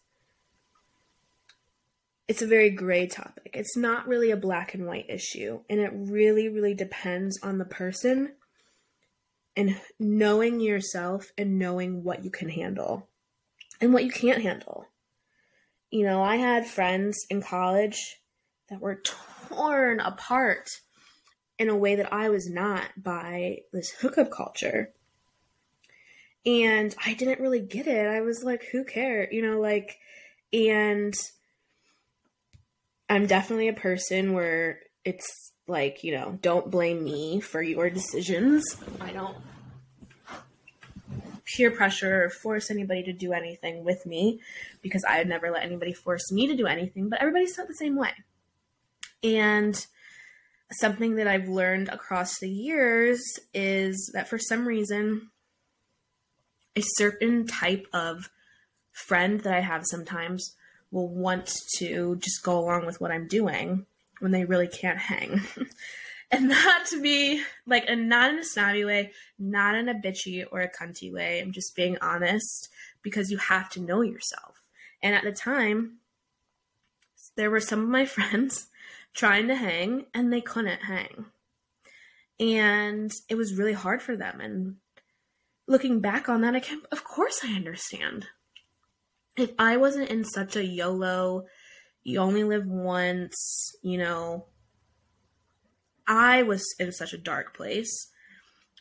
it's 2.28 2.42
a 2.42 2.46
very 2.46 2.70
gray 2.70 3.06
topic. 3.06 3.50
It's 3.54 3.76
not 3.76 4.06
really 4.06 4.30
a 4.30 4.36
black 4.36 4.74
and 4.74 4.86
white 4.86 5.08
issue, 5.08 5.60
and 5.68 5.80
it 5.80 5.92
really 5.94 6.48
really 6.48 6.74
depends 6.74 7.38
on 7.42 7.58
the 7.58 7.64
person 7.64 8.32
and 9.56 9.78
knowing 9.98 10.60
yourself 10.60 11.32
and 11.36 11.58
knowing 11.58 12.04
what 12.04 12.24
you 12.24 12.30
can 12.30 12.48
handle 12.48 13.08
and 13.80 13.92
what 13.92 14.04
you 14.04 14.10
can't 14.10 14.42
handle. 14.42 14.86
You 15.90 16.04
know, 16.06 16.22
I 16.22 16.36
had 16.36 16.66
friends 16.66 17.26
in 17.28 17.42
college 17.42 18.20
that 18.70 18.80
were 18.80 18.94
torn 19.52 20.00
apart 20.00 20.68
in 21.58 21.68
a 21.68 21.76
way 21.76 21.96
that 21.96 22.12
I 22.12 22.28
was 22.28 22.48
not 22.48 22.84
by 22.96 23.60
this 23.72 23.90
hookup 23.90 24.30
culture. 24.30 24.90
And 26.44 26.94
I 27.04 27.14
didn't 27.14 27.40
really 27.40 27.60
get 27.60 27.86
it. 27.86 28.06
I 28.06 28.20
was 28.20 28.42
like, 28.42 28.64
who 28.72 28.84
cares? 28.84 29.28
You 29.30 29.42
know, 29.42 29.60
like, 29.60 29.98
and 30.52 31.14
I'm 33.08 33.26
definitely 33.26 33.68
a 33.68 33.74
person 33.74 34.32
where 34.32 34.80
it's 35.04 35.52
like, 35.68 36.02
you 36.02 36.12
know, 36.12 36.38
don't 36.42 36.70
blame 36.70 37.04
me 37.04 37.40
for 37.40 37.62
your 37.62 37.90
decisions. 37.90 38.76
I 39.00 39.12
don't 39.12 39.36
peer 41.44 41.70
pressure 41.70 42.24
or 42.24 42.30
force 42.30 42.70
anybody 42.70 43.02
to 43.04 43.12
do 43.12 43.32
anything 43.32 43.84
with 43.84 44.06
me 44.06 44.40
because 44.80 45.04
I 45.08 45.18
would 45.18 45.28
never 45.28 45.50
let 45.50 45.64
anybody 45.64 45.92
force 45.92 46.32
me 46.32 46.46
to 46.46 46.56
do 46.56 46.66
anything, 46.66 47.08
but 47.08 47.20
everybody's 47.20 47.56
not 47.58 47.68
the 47.68 47.74
same 47.74 47.96
way. 47.96 48.12
And 49.22 49.86
something 50.72 51.16
that 51.16 51.28
I've 51.28 51.48
learned 51.48 51.88
across 51.88 52.38
the 52.38 52.48
years 52.48 53.20
is 53.54 54.10
that 54.14 54.28
for 54.28 54.38
some 54.38 54.66
reason, 54.66 55.30
a 56.76 56.82
certain 56.96 57.46
type 57.46 57.86
of 57.92 58.30
friend 58.92 59.40
that 59.40 59.54
I 59.54 59.60
have 59.60 59.84
sometimes 59.86 60.54
will 60.90 61.08
want 61.08 61.54
to 61.76 62.16
just 62.16 62.42
go 62.42 62.58
along 62.58 62.86
with 62.86 63.00
what 63.00 63.10
I'm 63.10 63.26
doing 63.26 63.86
when 64.20 64.30
they 64.30 64.44
really 64.44 64.68
can't 64.68 64.98
hang. 64.98 65.42
and 66.30 66.48
not 66.48 66.86
to 66.86 67.00
be 67.00 67.42
like, 67.66 67.84
and 67.88 68.08
not 68.08 68.32
in 68.32 68.38
a 68.38 68.44
snobby 68.44 68.84
way, 68.84 69.12
not 69.38 69.74
in 69.74 69.88
a 69.88 69.94
bitchy 69.94 70.44
or 70.50 70.60
a 70.60 70.70
cunty 70.70 71.12
way. 71.12 71.40
I'm 71.40 71.52
just 71.52 71.74
being 71.74 71.98
honest 72.00 72.68
because 73.02 73.30
you 73.30 73.38
have 73.38 73.68
to 73.70 73.80
know 73.80 74.02
yourself. 74.02 74.62
And 75.02 75.14
at 75.14 75.24
the 75.24 75.32
time, 75.32 75.98
there 77.36 77.50
were 77.50 77.60
some 77.60 77.80
of 77.80 77.88
my 77.88 78.04
friends 78.06 78.68
trying 79.14 79.48
to 79.48 79.54
hang 79.54 80.06
and 80.14 80.32
they 80.32 80.40
couldn't 80.40 80.82
hang. 80.82 81.26
And 82.40 83.10
it 83.28 83.36
was 83.36 83.54
really 83.54 83.72
hard 83.72 84.02
for 84.02 84.16
them. 84.16 84.40
And 84.40 84.76
looking 85.66 86.00
back 86.00 86.28
on 86.28 86.40
that, 86.40 86.54
I 86.54 86.60
can, 86.60 86.82
of 86.90 87.04
course, 87.04 87.40
I 87.44 87.54
understand. 87.54 88.26
If 89.36 89.52
I 89.58 89.76
wasn't 89.76 90.10
in 90.10 90.24
such 90.24 90.56
a 90.56 90.64
YOLO, 90.64 91.46
you 92.02 92.18
only 92.18 92.44
live 92.44 92.66
once, 92.66 93.74
you 93.82 93.98
know, 93.98 94.46
I 96.06 96.42
was 96.42 96.64
in 96.78 96.92
such 96.92 97.12
a 97.12 97.18
dark 97.18 97.56
place 97.56 98.10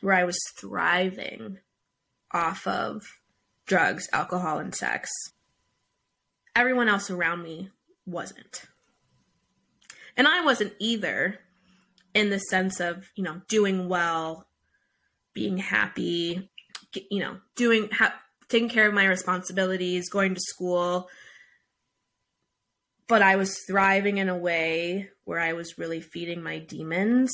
where 0.02 0.16
I 0.16 0.24
was 0.24 0.40
thriving 0.58 1.60
off 2.34 2.66
of 2.66 3.04
drugs, 3.66 4.10
alcohol, 4.12 4.58
and 4.58 4.74
sex. 4.74 5.12
Everyone 6.56 6.90
else 6.90 7.10
around 7.10 7.44
me 7.44 7.70
wasn't. 8.06 8.64
And 10.18 10.28
I 10.28 10.44
wasn't 10.44 10.74
either 10.80 11.40
in 12.14 12.30
the 12.30 12.40
sense 12.40 12.80
of, 12.80 13.10
you 13.16 13.24
know, 13.24 13.42
doing 13.48 13.88
well, 13.88 14.48
being 15.34 15.58
happy, 15.58 16.50
you 17.10 17.20
know, 17.20 17.38
doing, 17.56 17.90
ha- 17.92 18.20
taking 18.50 18.70
care 18.70 18.88
of 18.88 18.94
my 18.94 19.06
responsibilities, 19.06 20.10
going 20.10 20.36
to 20.36 20.42
school. 20.42 21.10
But 23.08 23.22
I 23.22 23.36
was 23.36 23.60
thriving 23.68 24.18
in 24.18 24.30
a 24.30 24.38
way 24.38 25.10
where 25.24 25.40
I 25.40 25.54
was 25.54 25.78
really 25.78 26.02
feeding 26.02 26.42
my 26.42 26.60
demons. 26.60 27.32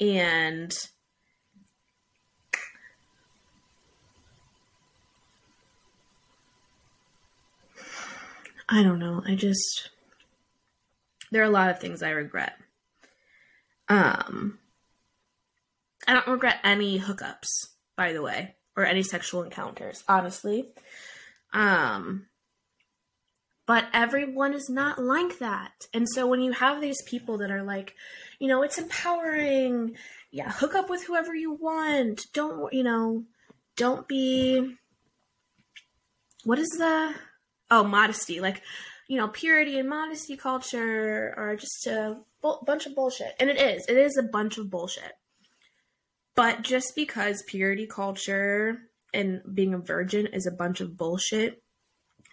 And 0.00 0.74
I 8.68 8.82
don't 8.82 8.98
know. 8.98 9.22
I 9.26 9.34
just 9.34 9.90
there 11.30 11.42
are 11.42 11.46
a 11.46 11.50
lot 11.50 11.70
of 11.70 11.80
things 11.80 12.02
I 12.02 12.10
regret. 12.10 12.54
Um, 13.88 14.58
I 16.06 16.14
don't 16.14 16.28
regret 16.28 16.58
any 16.64 16.98
hookups, 16.98 17.48
by 17.96 18.12
the 18.12 18.22
way, 18.22 18.54
or 18.76 18.84
any 18.84 19.02
sexual 19.02 19.42
encounters, 19.42 20.02
honestly. 20.08 20.70
Um, 21.52 22.26
but 23.66 23.86
everyone 23.92 24.54
is 24.54 24.68
not 24.68 25.00
like 25.00 25.38
that. 25.38 25.72
And 25.94 26.08
so 26.08 26.26
when 26.26 26.40
you 26.40 26.52
have 26.52 26.80
these 26.80 27.02
people 27.02 27.38
that 27.38 27.50
are 27.50 27.62
like, 27.62 27.94
you 28.38 28.48
know, 28.48 28.62
it's 28.62 28.78
empowering, 28.78 29.96
yeah, 30.32 30.50
hook 30.50 30.74
up 30.74 30.90
with 30.90 31.04
whoever 31.04 31.34
you 31.34 31.52
want. 31.52 32.22
Don't, 32.32 32.72
you 32.72 32.82
know, 32.82 33.24
don't 33.76 34.08
be, 34.08 34.74
what 36.44 36.58
is 36.58 36.70
the, 36.70 37.14
oh, 37.70 37.84
modesty. 37.84 38.40
Like, 38.40 38.62
you 39.10 39.16
know, 39.16 39.26
purity 39.26 39.76
and 39.76 39.88
modesty 39.88 40.36
culture 40.36 41.34
are 41.36 41.56
just 41.56 41.84
a 41.88 42.16
bu- 42.40 42.64
bunch 42.64 42.86
of 42.86 42.94
bullshit. 42.94 43.34
And 43.40 43.50
it 43.50 43.58
is. 43.58 43.84
It 43.88 43.96
is 43.96 44.16
a 44.16 44.22
bunch 44.22 44.56
of 44.56 44.70
bullshit. 44.70 45.14
But 46.36 46.62
just 46.62 46.92
because 46.94 47.42
purity 47.48 47.88
culture 47.88 48.82
and 49.12 49.40
being 49.52 49.74
a 49.74 49.78
virgin 49.78 50.28
is 50.28 50.46
a 50.46 50.52
bunch 50.52 50.80
of 50.80 50.96
bullshit 50.96 51.60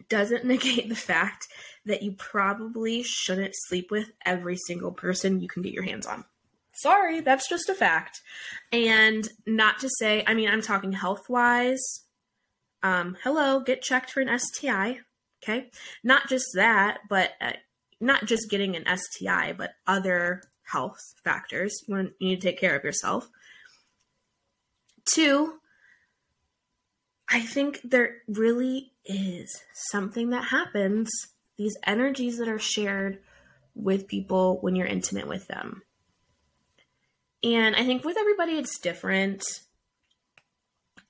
doesn't 0.07 0.45
negate 0.45 0.87
the 0.87 0.95
fact 0.95 1.47
that 1.87 2.03
you 2.03 2.11
probably 2.11 3.01
shouldn't 3.01 3.55
sleep 3.55 3.89
with 3.89 4.11
every 4.23 4.55
single 4.55 4.91
person 4.91 5.41
you 5.41 5.47
can 5.47 5.63
get 5.63 5.73
your 5.73 5.81
hands 5.81 6.05
on. 6.05 6.25
Sorry, 6.73 7.21
that's 7.21 7.49
just 7.49 7.69
a 7.69 7.73
fact. 7.73 8.21
And 8.71 9.27
not 9.47 9.79
to 9.79 9.89
say, 9.97 10.23
I 10.27 10.35
mean, 10.35 10.47
I'm 10.47 10.61
talking 10.61 10.91
health 10.91 11.27
wise. 11.27 12.03
Um, 12.83 13.17
hello, 13.23 13.61
get 13.61 13.81
checked 13.81 14.11
for 14.11 14.21
an 14.21 14.37
STI. 14.37 14.99
Okay. 15.43 15.69
Not 16.03 16.27
just 16.27 16.45
that, 16.55 16.99
but 17.09 17.31
uh, 17.39 17.53
not 17.99 18.25
just 18.25 18.49
getting 18.49 18.75
an 18.75 18.85
STI, 18.97 19.53
but 19.53 19.71
other 19.85 20.41
health 20.63 20.99
factors. 21.23 21.83
You, 21.87 22.11
you 22.19 22.29
need 22.29 22.41
to 22.41 22.47
take 22.47 22.59
care 22.59 22.75
of 22.75 22.83
yourself. 22.83 23.29
Two, 25.05 25.59
I 27.29 27.41
think 27.41 27.81
there 27.83 28.17
really 28.27 28.93
is 29.05 29.61
something 29.73 30.29
that 30.31 30.45
happens, 30.45 31.09
these 31.57 31.77
energies 31.85 32.37
that 32.37 32.47
are 32.47 32.59
shared 32.59 33.19
with 33.75 34.07
people 34.07 34.59
when 34.61 34.75
you're 34.75 34.87
intimate 34.87 35.27
with 35.27 35.47
them. 35.47 35.83
And 37.43 37.75
I 37.75 37.85
think 37.85 38.03
with 38.03 38.17
everybody, 38.17 38.53
it's 38.53 38.79
different. 38.79 39.43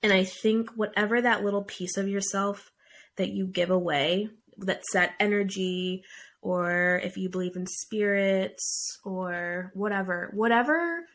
And 0.03 0.11
I 0.11 0.23
think 0.23 0.71
whatever 0.71 1.21
that 1.21 1.43
little 1.43 1.63
piece 1.63 1.97
of 1.97 2.07
yourself 2.07 2.71
that 3.17 3.29
you 3.29 3.45
give 3.45 3.69
away 3.69 4.29
that's 4.57 4.93
that 4.93 5.13
energy 5.19 6.03
or 6.41 7.01
if 7.03 7.17
you 7.17 7.29
believe 7.29 7.55
in 7.55 7.65
spirits 7.67 8.99
or 9.03 9.71
whatever. 9.73 10.31
Whatever 10.33 11.05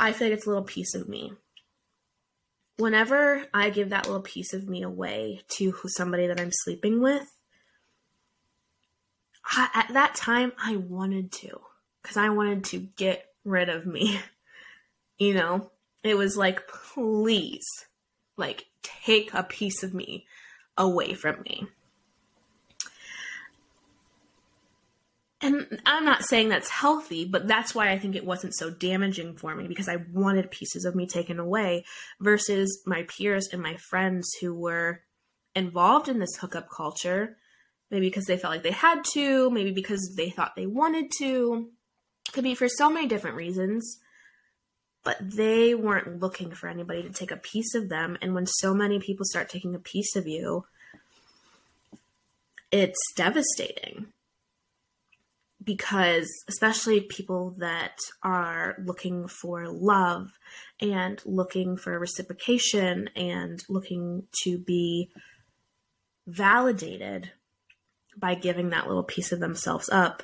i 0.00 0.12
feel 0.12 0.28
like 0.28 0.36
it's 0.36 0.46
a 0.46 0.48
little 0.48 0.64
piece 0.64 0.94
of 0.94 1.08
me. 1.08 1.32
Whenever 2.76 3.46
i 3.52 3.70
give 3.70 3.90
that 3.90 4.06
little 4.06 4.22
piece 4.22 4.52
of 4.52 4.68
me 4.68 4.82
away 4.82 5.40
to 5.56 5.74
somebody 5.86 6.26
that 6.28 6.40
i'm 6.40 6.52
sleeping 6.52 7.00
with 7.00 7.26
I, 9.44 9.68
at 9.74 9.94
that 9.94 10.14
time 10.14 10.52
i 10.62 10.76
wanted 10.76 11.32
to 11.32 11.60
because 12.02 12.16
i 12.16 12.28
wanted 12.28 12.64
to 12.64 12.78
get 12.78 13.24
rid 13.44 13.68
of 13.68 13.86
me. 13.86 14.20
You 15.20 15.34
know? 15.34 15.72
It 16.04 16.16
was 16.16 16.36
like 16.36 16.68
please 16.68 17.66
like 18.36 18.66
take 18.84 19.34
a 19.34 19.42
piece 19.42 19.82
of 19.82 19.92
me 19.92 20.26
away 20.78 21.12
from 21.12 21.42
me. 21.42 21.66
And 25.40 25.80
I'm 25.86 26.04
not 26.04 26.24
saying 26.24 26.48
that's 26.48 26.68
healthy, 26.68 27.24
but 27.24 27.46
that's 27.46 27.72
why 27.74 27.90
I 27.90 27.98
think 27.98 28.16
it 28.16 28.24
wasn't 28.24 28.56
so 28.56 28.70
damaging 28.70 29.36
for 29.36 29.54
me 29.54 29.68
because 29.68 29.88
I 29.88 29.98
wanted 30.12 30.50
pieces 30.50 30.84
of 30.84 30.96
me 30.96 31.06
taken 31.06 31.38
away 31.38 31.84
versus 32.20 32.82
my 32.86 33.04
peers 33.04 33.48
and 33.52 33.62
my 33.62 33.76
friends 33.76 34.28
who 34.40 34.52
were 34.52 35.02
involved 35.54 36.08
in 36.08 36.18
this 36.18 36.36
hookup 36.40 36.68
culture, 36.68 37.36
maybe 37.88 38.08
because 38.08 38.24
they 38.24 38.36
felt 38.36 38.52
like 38.52 38.64
they 38.64 38.72
had 38.72 39.04
to, 39.12 39.48
maybe 39.50 39.70
because 39.70 40.14
they 40.16 40.30
thought 40.30 40.56
they 40.56 40.66
wanted 40.66 41.12
to. 41.18 41.70
Could 42.32 42.44
be 42.44 42.56
for 42.56 42.68
so 42.68 42.90
many 42.90 43.06
different 43.06 43.36
reasons 43.36 43.98
but 45.08 45.16
they 45.22 45.74
weren't 45.74 46.20
looking 46.20 46.50
for 46.50 46.68
anybody 46.68 47.02
to 47.02 47.08
take 47.08 47.30
a 47.30 47.36
piece 47.38 47.74
of 47.74 47.88
them. 47.88 48.18
And 48.20 48.34
when 48.34 48.44
so 48.44 48.74
many 48.74 48.98
people 49.00 49.24
start 49.24 49.48
taking 49.48 49.74
a 49.74 49.78
piece 49.78 50.14
of 50.16 50.26
you, 50.28 50.66
it's 52.70 53.00
devastating 53.16 54.08
because 55.64 56.28
especially 56.46 57.00
people 57.00 57.54
that 57.56 57.96
are 58.22 58.76
looking 58.84 59.28
for 59.28 59.66
love 59.66 60.28
and 60.78 61.22
looking 61.24 61.78
for 61.78 61.98
reciprocation 61.98 63.08
and 63.16 63.64
looking 63.66 64.24
to 64.42 64.58
be 64.58 65.08
validated 66.26 67.32
by 68.14 68.34
giving 68.34 68.68
that 68.68 68.86
little 68.86 69.04
piece 69.04 69.32
of 69.32 69.40
themselves 69.40 69.88
up 69.88 70.22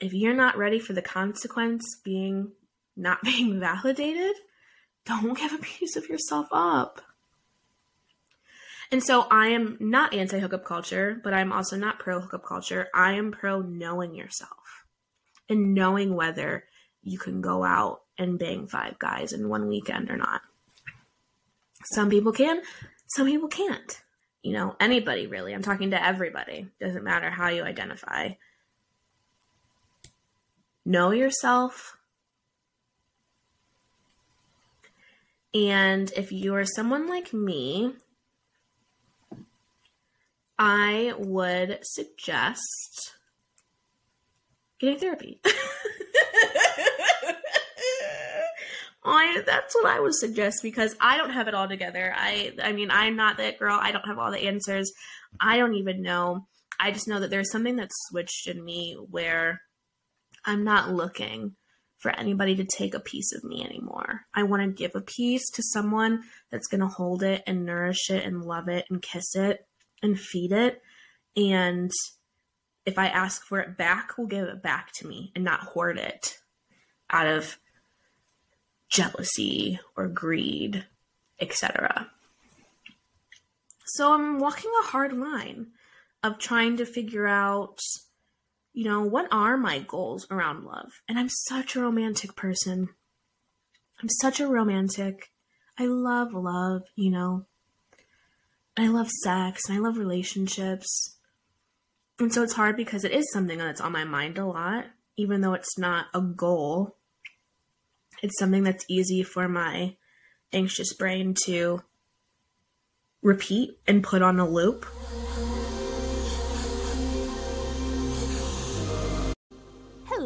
if 0.00 0.12
you're 0.12 0.34
not 0.34 0.58
ready 0.58 0.78
for 0.78 0.92
the 0.92 1.00
consequence 1.00 1.98
being 2.04 2.52
not 2.96 3.22
being 3.24 3.60
validated, 3.60 4.36
don't 5.04 5.36
give 5.36 5.52
a 5.52 5.58
piece 5.58 5.96
of 5.96 6.08
yourself 6.08 6.46
up. 6.52 7.02
And 8.90 9.02
so 9.02 9.26
I 9.30 9.48
am 9.48 9.76
not 9.80 10.14
anti 10.14 10.38
hookup 10.38 10.64
culture, 10.64 11.20
but 11.24 11.34
I'm 11.34 11.52
also 11.52 11.76
not 11.76 11.98
pro 11.98 12.20
hookup 12.20 12.44
culture. 12.44 12.88
I 12.94 13.12
am 13.12 13.32
pro 13.32 13.60
knowing 13.60 14.14
yourself 14.14 14.84
and 15.48 15.74
knowing 15.74 16.14
whether 16.14 16.64
you 17.02 17.18
can 17.18 17.40
go 17.40 17.64
out 17.64 18.02
and 18.18 18.38
bang 18.38 18.66
five 18.66 18.98
guys 18.98 19.32
in 19.32 19.48
one 19.48 19.68
weekend 19.68 20.10
or 20.10 20.16
not. 20.16 20.42
Some 21.86 22.08
people 22.08 22.32
can, 22.32 22.62
some 23.08 23.26
people 23.26 23.48
can't. 23.48 24.00
You 24.42 24.52
know, 24.52 24.76
anybody 24.78 25.26
really. 25.26 25.54
I'm 25.54 25.62
talking 25.62 25.90
to 25.90 26.02
everybody. 26.02 26.68
Doesn't 26.80 27.04
matter 27.04 27.30
how 27.30 27.48
you 27.48 27.62
identify. 27.62 28.30
Know 30.84 31.12
yourself, 31.12 31.96
And 35.54 36.10
if 36.16 36.32
you 36.32 36.54
are 36.56 36.64
someone 36.64 37.06
like 37.08 37.32
me, 37.32 37.94
I 40.58 41.14
would 41.16 41.78
suggest 41.82 43.12
getting 44.80 44.98
therapy. 44.98 45.40
I 49.06 49.42
that's 49.44 49.74
what 49.74 49.86
I 49.86 50.00
would 50.00 50.14
suggest 50.14 50.60
because 50.62 50.96
I 51.00 51.18
don't 51.18 51.30
have 51.30 51.46
it 51.46 51.54
all 51.54 51.68
together. 51.68 52.12
I 52.16 52.52
I 52.62 52.72
mean 52.72 52.90
I'm 52.90 53.16
not 53.16 53.36
that 53.36 53.58
girl. 53.58 53.78
I 53.80 53.92
don't 53.92 54.06
have 54.08 54.18
all 54.18 54.30
the 54.30 54.46
answers. 54.48 54.90
I 55.40 55.58
don't 55.58 55.74
even 55.74 56.02
know. 56.02 56.46
I 56.80 56.90
just 56.90 57.06
know 57.06 57.20
that 57.20 57.30
there's 57.30 57.52
something 57.52 57.76
that's 57.76 57.94
switched 58.08 58.48
in 58.48 58.64
me 58.64 58.96
where 59.10 59.60
I'm 60.44 60.64
not 60.64 60.90
looking 60.90 61.54
for 62.04 62.14
anybody 62.16 62.54
to 62.54 62.64
take 62.66 62.92
a 62.92 63.00
piece 63.00 63.32
of 63.32 63.42
me 63.44 63.64
anymore. 63.64 64.26
I 64.34 64.42
want 64.42 64.62
to 64.62 64.68
give 64.68 64.94
a 64.94 65.00
piece 65.00 65.48
to 65.52 65.62
someone 65.62 66.24
that's 66.50 66.66
going 66.66 66.82
to 66.82 66.86
hold 66.86 67.22
it 67.22 67.42
and 67.46 67.64
nourish 67.64 68.10
it 68.10 68.26
and 68.26 68.44
love 68.44 68.68
it 68.68 68.84
and 68.90 69.00
kiss 69.00 69.34
it 69.34 69.66
and 70.02 70.20
feed 70.20 70.52
it. 70.52 70.82
And 71.34 71.90
if 72.84 72.98
I 72.98 73.06
ask 73.06 73.42
for 73.46 73.58
it 73.58 73.78
back, 73.78 74.18
will 74.18 74.26
give 74.26 74.46
it 74.46 74.62
back 74.62 74.92
to 74.96 75.06
me 75.06 75.32
and 75.34 75.44
not 75.44 75.60
hoard 75.60 75.96
it 75.96 76.36
out 77.08 77.26
of 77.26 77.56
jealousy 78.90 79.80
or 79.96 80.06
greed, 80.06 80.84
etc. 81.40 82.10
So 83.86 84.12
I'm 84.12 84.40
walking 84.40 84.70
a 84.82 84.88
hard 84.88 85.14
line 85.14 85.68
of 86.22 86.38
trying 86.38 86.76
to 86.76 86.84
figure 86.84 87.26
out 87.26 87.78
you 88.74 88.84
know, 88.84 89.02
what 89.02 89.28
are 89.30 89.56
my 89.56 89.78
goals 89.78 90.26
around 90.30 90.64
love? 90.64 90.90
And 91.08 91.16
I'm 91.16 91.28
such 91.28 91.76
a 91.76 91.80
romantic 91.80 92.34
person. 92.34 92.88
I'm 94.02 94.08
such 94.08 94.40
a 94.40 94.48
romantic. 94.48 95.30
I 95.78 95.86
love 95.86 96.34
love, 96.34 96.82
you 96.96 97.10
know. 97.10 97.46
I 98.76 98.88
love 98.88 99.08
sex 99.08 99.68
and 99.68 99.78
I 99.78 99.80
love 99.80 99.96
relationships. 99.96 101.16
And 102.18 102.34
so 102.34 102.42
it's 102.42 102.54
hard 102.54 102.76
because 102.76 103.04
it 103.04 103.12
is 103.12 103.32
something 103.32 103.58
that's 103.58 103.80
on 103.80 103.92
my 103.92 104.04
mind 104.04 104.38
a 104.38 104.46
lot, 104.46 104.86
even 105.16 105.40
though 105.40 105.54
it's 105.54 105.78
not 105.78 106.06
a 106.12 106.20
goal. 106.20 106.96
It's 108.22 108.38
something 108.38 108.64
that's 108.64 108.84
easy 108.88 109.22
for 109.22 109.48
my 109.48 109.96
anxious 110.52 110.92
brain 110.94 111.34
to 111.44 111.82
repeat 113.22 113.78
and 113.86 114.02
put 114.02 114.22
on 114.22 114.40
a 114.40 114.48
loop. 114.48 114.84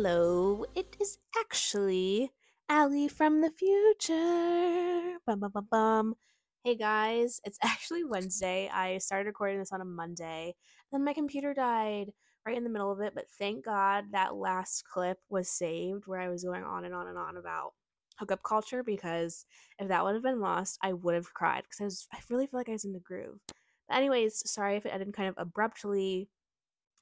Hello. 0.00 0.64
It 0.76 0.96
is 1.00 1.18
actually 1.36 2.30
Ali 2.70 3.08
from 3.08 3.40
the 3.40 3.50
future. 3.50 5.18
Bum, 5.26 5.40
bum, 5.40 5.50
bum, 5.50 5.66
bum. 5.68 6.14
Hey 6.62 6.76
guys, 6.76 7.40
it's 7.42 7.58
actually 7.64 8.04
Wednesday. 8.04 8.70
I 8.72 8.98
started 8.98 9.26
recording 9.26 9.58
this 9.58 9.72
on 9.72 9.80
a 9.80 9.84
Monday. 9.84 10.54
Then 10.92 11.04
my 11.04 11.14
computer 11.14 11.52
died 11.52 12.12
right 12.46 12.56
in 12.56 12.62
the 12.62 12.70
middle 12.70 12.92
of 12.92 13.00
it, 13.00 13.12
but 13.12 13.24
thank 13.40 13.64
God 13.64 14.04
that 14.12 14.36
last 14.36 14.84
clip 14.84 15.18
was 15.30 15.50
saved 15.50 16.06
where 16.06 16.20
I 16.20 16.28
was 16.28 16.44
going 16.44 16.62
on 16.62 16.84
and 16.84 16.94
on 16.94 17.08
and 17.08 17.18
on 17.18 17.36
about 17.36 17.72
hookup 18.20 18.44
culture 18.44 18.84
because 18.84 19.46
if 19.80 19.88
that 19.88 20.04
would 20.04 20.14
have 20.14 20.22
been 20.22 20.40
lost, 20.40 20.78
I 20.80 20.92
would 20.92 21.16
have 21.16 21.34
cried 21.34 21.64
because 21.64 21.80
I 21.80 21.84
was 21.86 22.06
I 22.14 22.18
really 22.30 22.46
feel 22.46 22.60
like 22.60 22.68
I 22.68 22.72
was 22.78 22.84
in 22.84 22.92
the 22.92 23.00
groove. 23.00 23.40
But 23.88 23.96
anyways, 23.96 24.48
sorry 24.48 24.76
if 24.76 24.86
it 24.86 24.90
ended 24.90 25.12
kind 25.12 25.28
of 25.28 25.34
abruptly. 25.38 26.28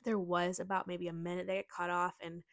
There 0.04 0.18
was 0.18 0.60
about 0.60 0.86
maybe 0.86 1.08
a 1.08 1.12
minute 1.12 1.48
that 1.48 1.56
got 1.56 1.76
cut 1.76 1.90
off 1.90 2.14
and 2.22 2.44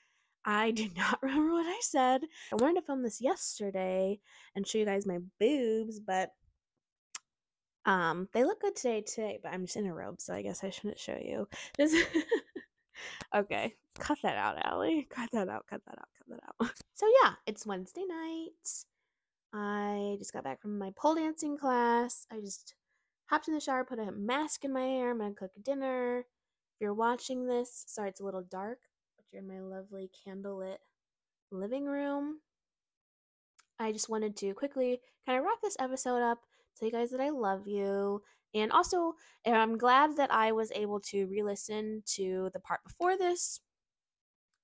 I 0.45 0.71
do 0.71 0.89
not 0.97 1.21
remember 1.21 1.53
what 1.53 1.65
I 1.65 1.79
said. 1.81 2.21
I 2.51 2.55
wanted 2.55 2.81
to 2.81 2.85
film 2.85 3.03
this 3.03 3.21
yesterday 3.21 4.19
and 4.55 4.67
show 4.67 4.77
you 4.77 4.85
guys 4.85 5.05
my 5.05 5.19
boobs, 5.39 5.99
but 5.99 6.31
um 7.85 8.29
they 8.33 8.43
look 8.45 8.61
good 8.61 8.75
today 8.75 9.01
today, 9.01 9.39
but 9.43 9.53
I'm 9.53 9.65
just 9.65 9.75
in 9.75 9.87
a 9.87 9.93
robe, 9.93 10.21
so 10.21 10.33
I 10.33 10.41
guess 10.41 10.63
I 10.63 10.69
shouldn't 10.69 10.99
show 10.99 11.17
you. 11.21 11.47
This 11.77 11.95
Okay. 13.35 13.75
Cut 13.99 14.19
that 14.23 14.37
out, 14.37 14.63
Ali. 14.65 15.07
Cut 15.09 15.29
that 15.31 15.49
out, 15.49 15.65
cut 15.67 15.81
that 15.85 15.97
out, 15.99 16.07
cut 16.17 16.27
that 16.29 16.65
out. 16.65 16.71
So 16.95 17.07
yeah, 17.23 17.33
it's 17.47 17.65
Wednesday 17.65 18.03
night. 18.07 18.85
I 19.53 20.15
just 20.19 20.31
got 20.31 20.43
back 20.43 20.61
from 20.61 20.77
my 20.77 20.91
pole 20.95 21.15
dancing 21.15 21.57
class. 21.57 22.25
I 22.31 22.39
just 22.39 22.75
hopped 23.25 23.47
in 23.47 23.53
the 23.53 23.59
shower, 23.59 23.83
put 23.83 23.99
a 23.99 24.11
mask 24.11 24.63
in 24.63 24.71
my 24.71 24.81
hair. 24.81 25.11
I'm 25.11 25.17
gonna 25.19 25.33
cook 25.33 25.51
dinner. 25.63 26.19
If 26.19 26.81
you're 26.81 26.93
watching 26.93 27.45
this, 27.47 27.83
sorry 27.87 28.09
it's 28.09 28.19
a 28.21 28.25
little 28.25 28.43
dark, 28.43 28.79
in 29.33 29.47
my 29.47 29.59
lovely 29.59 30.09
candlelit 30.25 30.77
living 31.51 31.85
room. 31.85 32.39
I 33.79 33.91
just 33.91 34.09
wanted 34.09 34.35
to 34.37 34.53
quickly 34.53 35.01
kind 35.25 35.39
of 35.39 35.45
wrap 35.45 35.61
this 35.61 35.77
episode 35.79 36.21
up, 36.21 36.39
tell 36.77 36.87
you 36.87 36.91
guys 36.91 37.11
that 37.11 37.21
I 37.21 37.29
love 37.29 37.67
you. 37.67 38.21
And 38.53 38.71
also, 38.71 39.13
I'm 39.45 39.77
glad 39.77 40.15
that 40.17 40.31
I 40.31 40.51
was 40.51 40.71
able 40.73 40.99
to 41.01 41.25
re 41.25 41.41
listen 41.41 42.03
to 42.15 42.49
the 42.53 42.59
part 42.59 42.81
before 42.83 43.17
this 43.17 43.59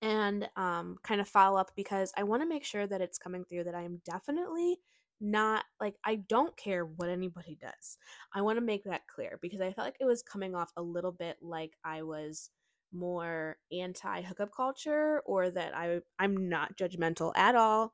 and 0.02 0.48
um, 0.56 0.98
kind 1.04 1.20
of 1.20 1.28
follow 1.28 1.60
up 1.60 1.72
because 1.76 2.14
I 2.16 2.24
want 2.24 2.42
to 2.42 2.48
make 2.48 2.64
sure 2.64 2.88
that 2.88 3.02
it's 3.02 3.18
coming 3.18 3.44
through 3.44 3.66
that 3.66 3.76
I 3.76 3.82
am 3.82 4.02
definitely 4.06 4.78
not 5.22 5.66
like 5.82 5.96
I 6.06 6.16
don't 6.16 6.56
care 6.56 6.86
what 6.86 7.10
anybody 7.10 7.58
does. 7.60 7.98
I 8.34 8.42
want 8.42 8.58
to 8.58 8.66
make 8.66 8.86
that 8.86 9.08
clear 9.14 9.38
because 9.42 9.60
I 9.60 9.74
felt 9.74 9.88
like 9.88 9.98
it 10.00 10.06
was 10.06 10.24
coming 10.24 10.56
off 10.56 10.72
a 10.78 10.82
little 10.82 11.12
bit 11.12 11.38
like 11.42 11.74
I 11.84 12.04
was 12.04 12.50
more 12.92 13.58
anti 13.72 14.22
hookup 14.22 14.52
culture 14.56 15.22
or 15.26 15.50
that 15.52 15.76
I 15.76 16.00
I'm 16.18 16.50
not 16.50 16.78
judgmental 16.78 17.32
at 17.36 17.56
all. 17.56 17.94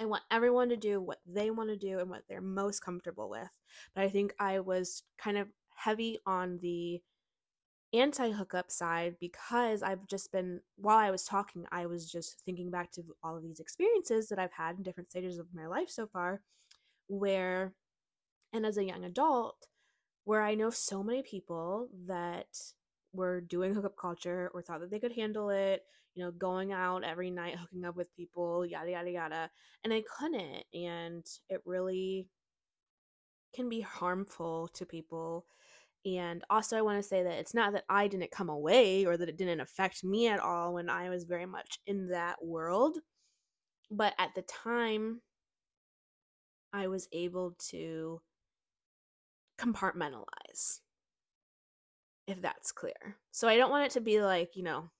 I 0.00 0.06
want 0.06 0.24
everyone 0.30 0.70
to 0.70 0.76
do 0.76 1.00
what 1.00 1.18
they 1.26 1.50
want 1.50 1.70
to 1.70 1.76
do 1.76 2.00
and 2.00 2.10
what 2.10 2.22
they're 2.28 2.40
most 2.40 2.80
comfortable 2.80 3.30
with. 3.30 3.48
But 3.94 4.04
I 4.04 4.08
think 4.08 4.34
I 4.40 4.60
was 4.60 5.02
kind 5.18 5.38
of 5.38 5.48
heavy 5.76 6.18
on 6.26 6.58
the 6.62 7.00
anti 7.92 8.30
hookup 8.30 8.70
side 8.70 9.16
because 9.20 9.82
I've 9.82 10.06
just 10.08 10.32
been 10.32 10.60
while 10.76 10.98
I 10.98 11.10
was 11.10 11.24
talking, 11.24 11.64
I 11.70 11.86
was 11.86 12.10
just 12.10 12.40
thinking 12.44 12.70
back 12.70 12.90
to 12.92 13.02
all 13.22 13.36
of 13.36 13.42
these 13.42 13.60
experiences 13.60 14.28
that 14.28 14.38
I've 14.38 14.52
had 14.52 14.76
in 14.76 14.82
different 14.82 15.10
stages 15.10 15.38
of 15.38 15.46
my 15.54 15.66
life 15.66 15.90
so 15.90 16.06
far 16.06 16.40
where 17.06 17.72
and 18.52 18.64
as 18.64 18.78
a 18.78 18.84
young 18.84 19.04
adult 19.04 19.66
where 20.24 20.42
I 20.42 20.54
know 20.54 20.70
so 20.70 21.02
many 21.02 21.22
people 21.22 21.88
that 22.06 22.46
were 23.14 23.40
doing 23.40 23.74
hookup 23.74 23.96
culture 23.96 24.50
or 24.52 24.62
thought 24.62 24.80
that 24.80 24.90
they 24.90 24.98
could 24.98 25.12
handle 25.12 25.50
it, 25.50 25.82
you 26.14 26.22
know, 26.22 26.30
going 26.30 26.72
out 26.72 27.04
every 27.04 27.30
night, 27.30 27.56
hooking 27.56 27.84
up 27.84 27.96
with 27.96 28.14
people, 28.16 28.66
yada, 28.66 28.90
yada, 28.90 29.10
yada. 29.10 29.50
And 29.82 29.92
I 29.92 30.02
couldn't. 30.18 30.64
And 30.74 31.24
it 31.48 31.60
really 31.64 32.28
can 33.54 33.68
be 33.68 33.80
harmful 33.80 34.68
to 34.74 34.84
people. 34.84 35.46
And 36.04 36.44
also, 36.50 36.76
I 36.76 36.82
want 36.82 37.02
to 37.02 37.08
say 37.08 37.22
that 37.22 37.38
it's 37.38 37.54
not 37.54 37.72
that 37.72 37.84
I 37.88 38.08
didn't 38.08 38.30
come 38.30 38.50
away 38.50 39.06
or 39.06 39.16
that 39.16 39.28
it 39.28 39.38
didn't 39.38 39.60
affect 39.60 40.04
me 40.04 40.28
at 40.28 40.40
all 40.40 40.74
when 40.74 40.90
I 40.90 41.08
was 41.08 41.24
very 41.24 41.46
much 41.46 41.78
in 41.86 42.08
that 42.08 42.44
world. 42.44 42.98
But 43.90 44.14
at 44.18 44.34
the 44.34 44.42
time, 44.42 45.22
I 46.72 46.88
was 46.88 47.08
able 47.12 47.56
to 47.70 48.20
compartmentalize, 49.58 50.80
if 52.26 52.40
that's 52.40 52.72
clear. 52.72 53.16
So 53.30 53.48
I 53.48 53.56
don't 53.56 53.70
want 53.70 53.86
it 53.86 53.90
to 53.92 54.00
be 54.00 54.20
like, 54.20 54.56
you 54.56 54.62
know, 54.62 54.90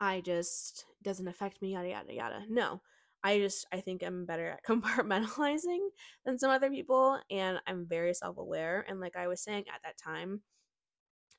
I 0.00 0.20
just 0.20 0.86
doesn't 1.02 1.28
affect 1.28 1.60
me, 1.60 1.72
yada, 1.72 1.88
yada, 1.88 2.14
yada. 2.14 2.42
No, 2.48 2.80
I 3.22 3.38
just 3.38 3.66
I 3.72 3.80
think 3.80 4.02
I'm 4.02 4.24
better 4.24 4.48
at 4.50 4.64
compartmentalizing 4.68 5.88
than 6.24 6.38
some 6.38 6.50
other 6.50 6.70
people 6.70 7.18
and 7.30 7.60
I'm 7.66 7.86
very 7.86 8.14
self-aware 8.14 8.84
and 8.88 9.00
like 9.00 9.16
I 9.16 9.28
was 9.28 9.42
saying 9.42 9.64
at 9.72 9.82
that 9.84 9.98
time 9.98 10.40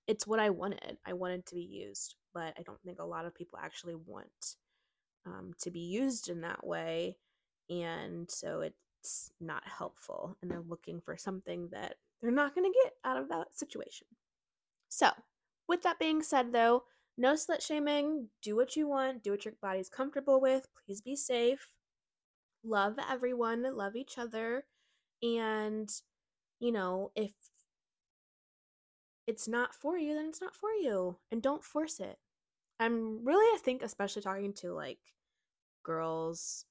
it's 0.07 0.27
what 0.27 0.39
I 0.39 0.49
wanted. 0.49 0.97
I 1.05 1.13
wanted 1.13 1.45
to 1.47 1.55
be 1.55 1.61
used, 1.61 2.15
but 2.33 2.53
I 2.57 2.63
don't 2.63 2.81
think 2.83 2.99
a 2.99 3.05
lot 3.05 3.25
of 3.25 3.35
people 3.35 3.59
actually 3.61 3.95
want 3.95 4.55
um, 5.25 5.51
to 5.61 5.71
be 5.71 5.79
used 5.79 6.29
in 6.29 6.41
that 6.41 6.65
way 6.65 7.17
and 7.69 8.29
so 8.29 8.61
it's 8.61 9.31
not 9.39 9.63
helpful 9.65 10.37
and 10.41 10.51
they're 10.51 10.63
looking 10.67 11.01
for 11.01 11.17
something 11.17 11.69
that 11.71 11.95
they're 12.21 12.31
not 12.31 12.53
going 12.53 12.71
to 12.71 12.79
get 12.83 12.93
out 13.03 13.17
of 13.17 13.29
that 13.29 13.55
situation. 13.55 14.07
So, 14.91 15.09
with 15.69 15.81
that 15.83 15.99
being 15.99 16.21
said 16.21 16.51
though, 16.51 16.83
no 17.17 17.33
slut 17.33 17.65
shaming. 17.65 18.27
Do 18.41 18.55
what 18.57 18.75
you 18.75 18.87
want. 18.87 19.23
Do 19.23 19.31
what 19.31 19.45
your 19.45 19.53
body's 19.61 19.89
comfortable 19.89 20.41
with. 20.41 20.67
Please 20.85 21.01
be 21.01 21.15
safe. 21.15 21.65
Love 22.63 22.97
everyone. 23.09 23.63
Love 23.75 23.95
each 23.95 24.17
other. 24.17 24.65
And, 25.23 25.89
you 26.59 26.73
know, 26.73 27.11
if 27.15 27.31
it's 29.27 29.47
not 29.47 29.73
for 29.73 29.97
you, 29.97 30.13
then 30.13 30.25
it's 30.25 30.41
not 30.41 30.55
for 30.55 30.71
you. 30.71 31.17
And 31.31 31.41
don't 31.41 31.63
force 31.63 31.99
it. 32.01 32.17
I'm 32.79 33.23
really, 33.23 33.45
I 33.55 33.59
think, 33.59 33.83
especially 33.83 34.23
talking 34.23 34.53
to 34.55 34.73
like 34.73 34.99
girls 35.83 36.65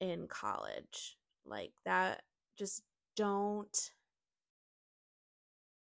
in 0.00 0.28
college. 0.28 1.18
Like 1.44 1.72
that, 1.84 2.22
just 2.58 2.82
don't. 3.16 3.90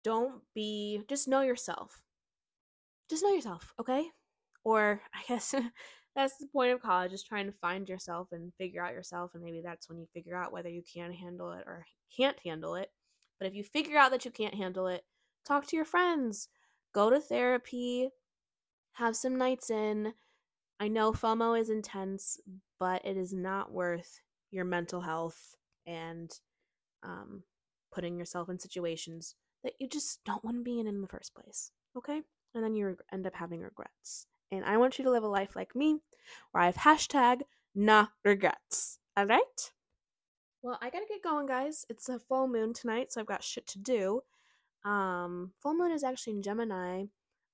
Don't 0.04 0.42
be, 0.54 1.02
just 1.08 1.28
know 1.28 1.42
yourself 1.42 2.02
just 3.10 3.24
know 3.24 3.34
yourself, 3.34 3.74
okay? 3.78 4.06
Or 4.64 5.02
I 5.14 5.20
guess 5.28 5.54
that's 6.16 6.38
the 6.38 6.46
point 6.46 6.72
of 6.72 6.80
college 6.80 7.12
is 7.12 7.22
trying 7.22 7.46
to 7.46 7.58
find 7.60 7.88
yourself 7.88 8.28
and 8.32 8.54
figure 8.54 8.84
out 8.84 8.94
yourself 8.94 9.32
and 9.34 9.42
maybe 9.42 9.60
that's 9.62 9.88
when 9.88 9.98
you 9.98 10.06
figure 10.06 10.36
out 10.36 10.52
whether 10.52 10.68
you 10.68 10.82
can 10.82 11.12
handle 11.12 11.52
it 11.52 11.64
or 11.66 11.84
can't 12.16 12.38
handle 12.44 12.76
it. 12.76 12.90
But 13.38 13.48
if 13.48 13.54
you 13.54 13.64
figure 13.64 13.98
out 13.98 14.12
that 14.12 14.24
you 14.24 14.30
can't 14.30 14.54
handle 14.54 14.86
it, 14.86 15.02
talk 15.46 15.66
to 15.66 15.76
your 15.76 15.84
friends, 15.84 16.48
go 16.94 17.10
to 17.10 17.20
therapy, 17.20 18.10
have 18.92 19.16
some 19.16 19.36
nights 19.36 19.70
in. 19.70 20.14
I 20.78 20.88
know 20.88 21.12
FOMO 21.12 21.58
is 21.58 21.70
intense, 21.70 22.38
but 22.78 23.04
it 23.04 23.16
is 23.16 23.32
not 23.32 23.72
worth 23.72 24.20
your 24.50 24.64
mental 24.64 25.00
health 25.00 25.56
and 25.86 26.30
um, 27.02 27.44
putting 27.92 28.18
yourself 28.18 28.48
in 28.48 28.58
situations 28.58 29.36
that 29.64 29.74
you 29.78 29.88
just 29.88 30.24
don't 30.24 30.44
want 30.44 30.56
to 30.56 30.62
be 30.62 30.80
in 30.80 30.86
in 30.86 31.00
the 31.00 31.08
first 31.08 31.34
place. 31.34 31.72
Okay? 31.96 32.22
and 32.54 32.64
then 32.64 32.74
you 32.74 32.96
end 33.12 33.26
up 33.26 33.34
having 33.34 33.60
regrets. 33.60 34.26
And 34.50 34.64
I 34.64 34.76
want 34.76 34.98
you 34.98 35.04
to 35.04 35.10
live 35.10 35.22
a 35.22 35.28
life 35.28 35.54
like 35.54 35.76
me, 35.76 35.98
where 36.50 36.62
I 36.62 36.66
have 36.66 36.76
hashtag 36.76 37.42
nah 37.74 38.06
regrets. 38.24 38.98
All 39.16 39.26
right? 39.26 39.72
Well, 40.62 40.78
I 40.82 40.90
gotta 40.90 41.06
get 41.08 41.22
going, 41.22 41.46
guys. 41.46 41.86
It's 41.88 42.08
a 42.08 42.18
full 42.18 42.48
moon 42.48 42.74
tonight, 42.74 43.12
so 43.12 43.20
I've 43.20 43.26
got 43.26 43.44
shit 43.44 43.66
to 43.68 43.78
do. 43.78 44.22
Um, 44.84 45.52
full 45.60 45.74
moon 45.74 45.92
is 45.92 46.04
actually 46.04 46.34
in 46.34 46.42
Gemini. 46.42 47.04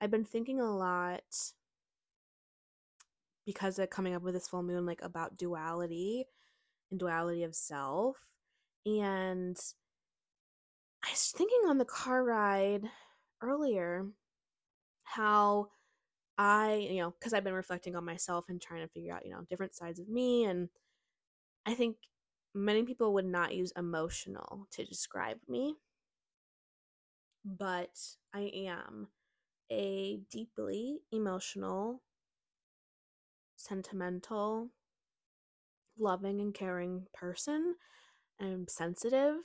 I've 0.01 0.11
been 0.11 0.25
thinking 0.25 0.61
a 0.61 0.77
lot 0.77 1.23
because 3.45 3.79
of 3.79 3.91
coming 3.91 4.15
up 4.15 4.23
with 4.23 4.35
this 4.35 4.49
full 4.49 4.63
moon, 4.63 4.87
like 4.87 5.03
about 5.03 5.37
duality 5.37 6.27
and 6.91 6.99
duality 6.99 7.45
of 7.45 7.55
self. 7.55 8.17
And 8.87 9.59
I 11.05 11.11
was 11.11 11.33
thinking 11.37 11.69
on 11.69 11.79
the 11.79 11.85
car 11.85 12.25
ride 12.25 12.85
earlier 13.43 14.07
how 15.05 15.69
I, 16.39 16.89
you 16.91 17.01
know, 17.01 17.15
because 17.19 17.33
I've 17.33 17.45
been 17.45 17.55
reflecting 17.55 17.97
on 17.97 18.05
myself 18.05 18.47
and 18.49 18.61
trying 18.61 18.83
to 18.83 18.89
figure 18.89 19.15
out, 19.15 19.25
you 19.25 19.33
know, 19.33 19.43
different 19.49 19.75
sides 19.75 19.99
of 19.99 20.09
me. 20.09 20.45
And 20.45 20.69
I 21.65 21.75
think 21.75 21.97
many 22.55 22.83
people 22.83 23.15
would 23.15 23.25
not 23.27 23.55
use 23.55 23.73
emotional 23.77 24.67
to 24.73 24.85
describe 24.85 25.39
me, 25.49 25.77
but 27.45 27.97
I 28.35 28.51
am 28.55 29.09
a 29.71 30.21
deeply 30.31 30.99
emotional, 31.13 32.03
sentimental, 33.57 34.71
loving, 35.99 36.41
and 36.41 36.53
caring 36.55 37.07
person. 37.15 37.77
I'm 38.41 38.67
sensitive 38.69 39.37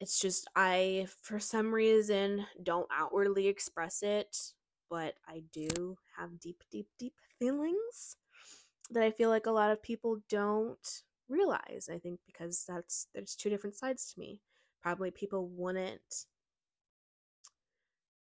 it's 0.00 0.20
just 0.20 0.48
I 0.54 1.06
for 1.22 1.38
some 1.38 1.74
reason 1.74 2.46
don't 2.62 2.88
outwardly 2.92 3.48
express 3.48 4.02
it, 4.02 4.36
but 4.88 5.14
I 5.26 5.42
do 5.52 5.96
have 6.16 6.38
deep 6.40 6.62
deep 6.70 6.88
deep 6.98 7.14
feelings 7.38 8.16
that 8.90 9.02
I 9.02 9.10
feel 9.10 9.28
like 9.28 9.46
a 9.46 9.50
lot 9.52 9.70
of 9.70 9.82
people 9.82 10.18
don't 10.28 11.02
realize. 11.28 11.88
I 11.92 11.98
think 11.98 12.20
because 12.26 12.64
that's 12.66 13.08
there's 13.14 13.34
two 13.34 13.50
different 13.50 13.76
sides 13.76 14.12
to 14.12 14.20
me. 14.20 14.40
Probably 14.82 15.10
people 15.10 15.48
wouldn't 15.48 16.26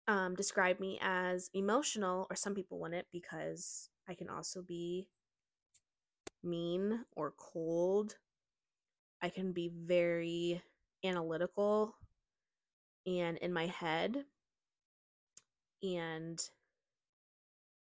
um, 0.07 0.35
describe 0.35 0.79
me 0.79 0.99
as 1.01 1.49
emotional, 1.55 2.27
or 2.29 2.37
some 2.37 2.55
people 2.55 2.79
wouldn't 2.79 3.07
because 3.13 3.89
I 4.09 4.15
can 4.15 4.29
also 4.29 4.63
be 4.63 5.09
mean 6.43 7.05
or 7.17 7.33
cold. 7.39 8.17
I 9.23 9.29
can 9.29 9.53
be 9.53 9.71
very 9.75 10.63
analytical 11.05 11.95
and 13.07 13.39
in 13.39 13.53
my 13.53 13.67
head 13.67 14.25
and 15.83 16.39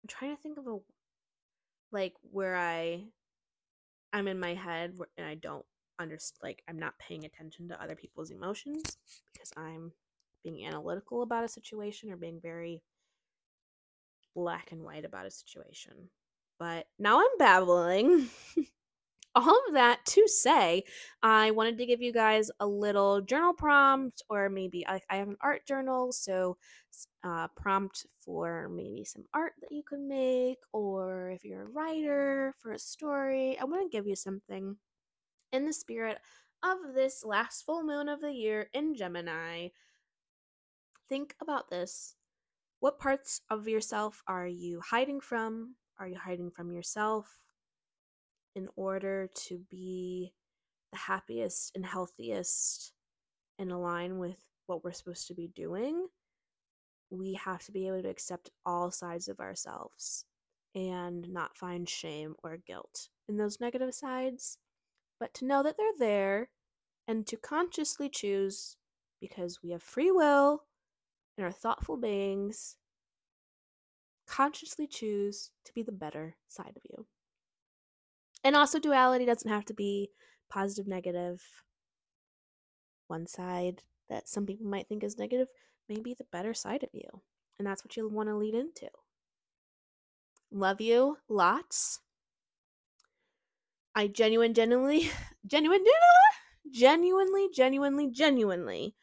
I'm 0.02 0.08
trying 0.08 0.36
to 0.36 0.42
think 0.42 0.58
of 0.58 0.66
a 0.66 0.78
like 1.92 2.14
where 2.22 2.56
I 2.56 3.04
I'm 4.12 4.28
in 4.28 4.38
my 4.40 4.54
head 4.54 4.96
and 5.16 5.26
I 5.26 5.34
don't 5.34 5.64
understand 5.98 6.38
like 6.42 6.62
I'm 6.68 6.78
not 6.78 6.98
paying 6.98 7.24
attention 7.24 7.68
to 7.68 7.82
other 7.82 7.94
people's 7.94 8.30
emotions 8.30 8.96
because 9.32 9.52
I'm 9.56 9.92
being 10.42 10.66
analytical 10.66 11.22
about 11.22 11.44
a 11.44 11.48
situation 11.48 12.10
or 12.10 12.16
being 12.16 12.40
very 12.40 12.82
black 14.34 14.72
and 14.72 14.82
white 14.82 15.04
about 15.04 15.26
a 15.26 15.30
situation. 15.30 15.92
But 16.58 16.86
now 16.98 17.20
I'm 17.20 17.38
babbling. 17.38 18.28
all 19.34 19.60
of 19.68 19.74
that 19.74 20.04
to 20.06 20.26
say, 20.26 20.82
I 21.22 21.50
wanted 21.52 21.78
to 21.78 21.86
give 21.86 22.02
you 22.02 22.12
guys 22.12 22.50
a 22.60 22.66
little 22.66 23.20
journal 23.20 23.52
prompt, 23.52 24.22
or 24.28 24.48
maybe 24.48 24.86
I, 24.86 25.00
I 25.08 25.16
have 25.16 25.28
an 25.28 25.36
art 25.40 25.66
journal, 25.66 26.12
so 26.12 26.56
uh, 27.22 27.48
prompt 27.56 28.06
for 28.18 28.68
maybe 28.68 29.04
some 29.04 29.24
art 29.32 29.52
that 29.60 29.72
you 29.72 29.82
could 29.82 30.00
make, 30.00 30.58
or 30.72 31.30
if 31.30 31.44
you're 31.44 31.62
a 31.62 31.70
writer 31.70 32.54
for 32.58 32.72
a 32.72 32.78
story. 32.78 33.58
I 33.58 33.64
want 33.64 33.90
to 33.90 33.96
give 33.96 34.06
you 34.06 34.16
something 34.16 34.76
in 35.52 35.66
the 35.66 35.72
spirit 35.72 36.18
of 36.62 36.94
this 36.94 37.24
last 37.24 37.64
full 37.64 37.82
moon 37.82 38.08
of 38.08 38.20
the 38.20 38.32
year 38.32 38.68
in 38.72 38.94
Gemini. 38.94 39.68
Think 41.08 41.34
about 41.40 41.70
this. 41.70 42.14
What 42.80 42.98
parts 42.98 43.42
of 43.50 43.68
yourself 43.68 44.22
are 44.26 44.46
you 44.46 44.80
hiding 44.80 45.20
from? 45.20 45.74
Are 45.98 46.08
you 46.08 46.18
hiding 46.18 46.50
from 46.50 46.72
yourself? 46.72 47.40
In 48.54 48.68
order 48.76 49.28
to 49.34 49.58
be 49.70 50.32
the 50.92 50.98
happiest 50.98 51.72
and 51.74 51.84
healthiest 51.86 52.92
and 53.58 53.70
align 53.70 54.18
with 54.18 54.38
what 54.66 54.84
we're 54.84 54.92
supposed 54.92 55.28
to 55.28 55.34
be 55.34 55.48
doing, 55.48 56.06
we 57.10 57.34
have 57.34 57.62
to 57.64 57.72
be 57.72 57.86
able 57.88 58.02
to 58.02 58.08
accept 58.08 58.50
all 58.64 58.90
sides 58.90 59.28
of 59.28 59.40
ourselves 59.40 60.24
and 60.74 61.28
not 61.28 61.56
find 61.56 61.88
shame 61.88 62.34
or 62.42 62.58
guilt 62.66 63.08
in 63.28 63.36
those 63.36 63.60
negative 63.60 63.94
sides, 63.94 64.58
but 65.18 65.34
to 65.34 65.44
know 65.44 65.62
that 65.62 65.76
they're 65.76 65.98
there 65.98 66.48
and 67.08 67.26
to 67.26 67.36
consciously 67.36 68.08
choose 68.08 68.76
because 69.20 69.60
we 69.62 69.70
have 69.70 69.82
free 69.82 70.10
will 70.10 70.64
and 71.36 71.46
are 71.46 71.52
thoughtful 71.52 71.96
beings. 71.96 72.76
Consciously 74.26 74.86
choose 74.86 75.50
to 75.64 75.72
be 75.74 75.82
the 75.82 75.92
better 75.92 76.36
side 76.48 76.72
of 76.76 76.82
you. 76.88 77.06
And 78.42 78.56
also, 78.56 78.78
duality 78.78 79.24
doesn't 79.24 79.50
have 79.50 79.64
to 79.66 79.74
be 79.74 80.10
positive, 80.48 80.86
negative. 80.86 81.42
One 83.08 83.26
side 83.26 83.82
that 84.08 84.28
some 84.28 84.46
people 84.46 84.66
might 84.66 84.88
think 84.88 85.04
is 85.04 85.18
negative 85.18 85.48
may 85.88 86.00
be 86.00 86.14
the 86.14 86.26
better 86.32 86.54
side 86.54 86.82
of 86.82 86.90
you. 86.92 87.08
And 87.58 87.66
that's 87.66 87.84
what 87.84 87.96
you'll 87.96 88.10
want 88.10 88.28
to 88.28 88.36
lead 88.36 88.54
into. 88.54 88.88
Love 90.50 90.80
you 90.80 91.18
lots. 91.28 92.00
I 93.94 94.06
genuine, 94.06 94.54
genuinely, 94.54 95.10
genuine, 95.46 95.84
genuinely, 96.70 97.48
genuinely, 97.52 98.10
genuinely 98.10 98.94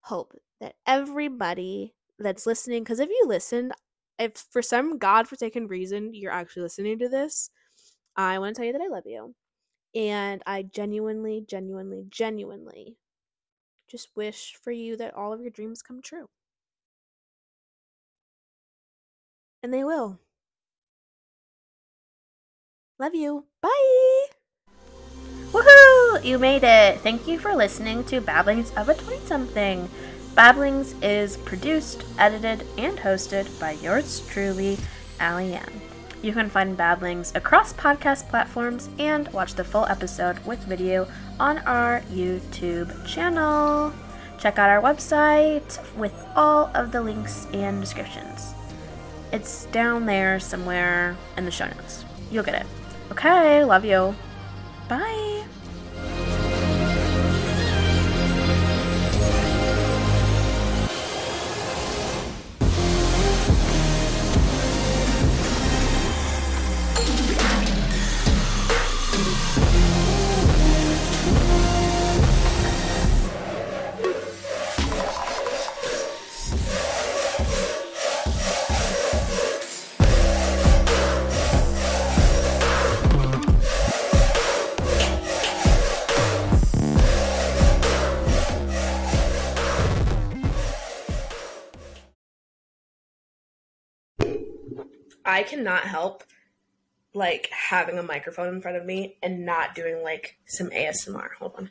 hope 0.00 0.34
that 0.60 0.74
everybody 0.86 1.94
that's 2.18 2.46
listening, 2.46 2.82
because 2.82 3.00
if 3.00 3.08
you 3.08 3.24
listened, 3.26 3.72
if 4.18 4.32
for 4.50 4.62
some 4.62 4.98
godforsaken 4.98 5.66
reason 5.66 6.14
you're 6.14 6.32
actually 6.32 6.62
listening 6.62 6.98
to 6.98 7.08
this, 7.08 7.50
I 8.16 8.38
want 8.38 8.56
to 8.56 8.60
tell 8.60 8.66
you 8.66 8.72
that 8.72 8.82
I 8.82 8.88
love 8.88 9.06
you. 9.06 9.34
And 9.94 10.42
I 10.46 10.62
genuinely, 10.62 11.44
genuinely, 11.46 12.06
genuinely 12.08 12.96
just 13.88 14.08
wish 14.16 14.56
for 14.62 14.70
you 14.70 14.96
that 14.96 15.14
all 15.14 15.32
of 15.32 15.40
your 15.40 15.50
dreams 15.50 15.82
come 15.82 16.02
true. 16.02 16.28
And 19.62 19.72
they 19.72 19.84
will. 19.84 20.18
Love 22.98 23.14
you. 23.14 23.44
Bye. 23.60 24.26
Woohoo! 25.52 26.24
You 26.24 26.38
made 26.38 26.64
it. 26.64 27.00
Thank 27.00 27.26
you 27.26 27.38
for 27.38 27.54
listening 27.54 28.04
to 28.04 28.20
Babblings 28.20 28.72
of 28.76 28.88
a 28.88 28.94
20 28.94 29.26
something. 29.26 29.88
Babblings 30.34 30.94
is 31.02 31.36
produced, 31.38 32.04
edited, 32.18 32.66
and 32.76 32.98
hosted 32.98 33.58
by 33.58 33.72
yours 33.72 34.26
truly, 34.28 34.78
Ali 35.20 35.54
Ann. 35.54 35.80
You 36.22 36.32
can 36.32 36.48
find 36.50 36.76
Babblings 36.76 37.34
across 37.34 37.72
podcast 37.72 38.28
platforms 38.28 38.88
and 38.98 39.28
watch 39.32 39.54
the 39.54 39.64
full 39.64 39.86
episode 39.86 40.38
with 40.44 40.58
video 40.60 41.06
on 41.38 41.58
our 41.58 42.00
YouTube 42.12 43.06
channel. 43.06 43.92
Check 44.38 44.58
out 44.58 44.70
our 44.70 44.82
website 44.82 45.78
with 45.96 46.14
all 46.34 46.70
of 46.74 46.92
the 46.92 47.00
links 47.00 47.46
and 47.52 47.80
descriptions. 47.80 48.54
It's 49.32 49.66
down 49.66 50.06
there 50.06 50.40
somewhere 50.40 51.16
in 51.36 51.44
the 51.44 51.50
show 51.50 51.66
notes. 51.66 52.04
You'll 52.30 52.44
get 52.44 52.54
it. 52.54 52.66
Okay, 53.10 53.64
love 53.64 53.84
you. 53.84 54.14
Bye. 54.88 55.25
I 95.36 95.42
cannot 95.42 95.82
help 95.82 96.24
like 97.12 97.50
having 97.50 97.98
a 97.98 98.02
microphone 98.02 98.48
in 98.48 98.62
front 98.62 98.78
of 98.78 98.86
me 98.86 99.18
and 99.22 99.44
not 99.44 99.74
doing 99.74 100.02
like 100.02 100.38
some 100.46 100.70
ASMR. 100.70 101.34
Hold 101.38 101.52
on. 101.58 101.70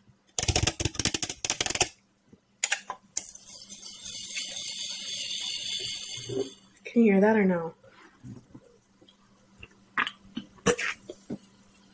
Can 6.85 7.01
you 7.01 7.13
hear 7.13 7.21
that 7.21 7.35
or 7.35 7.43
no? 7.43 7.73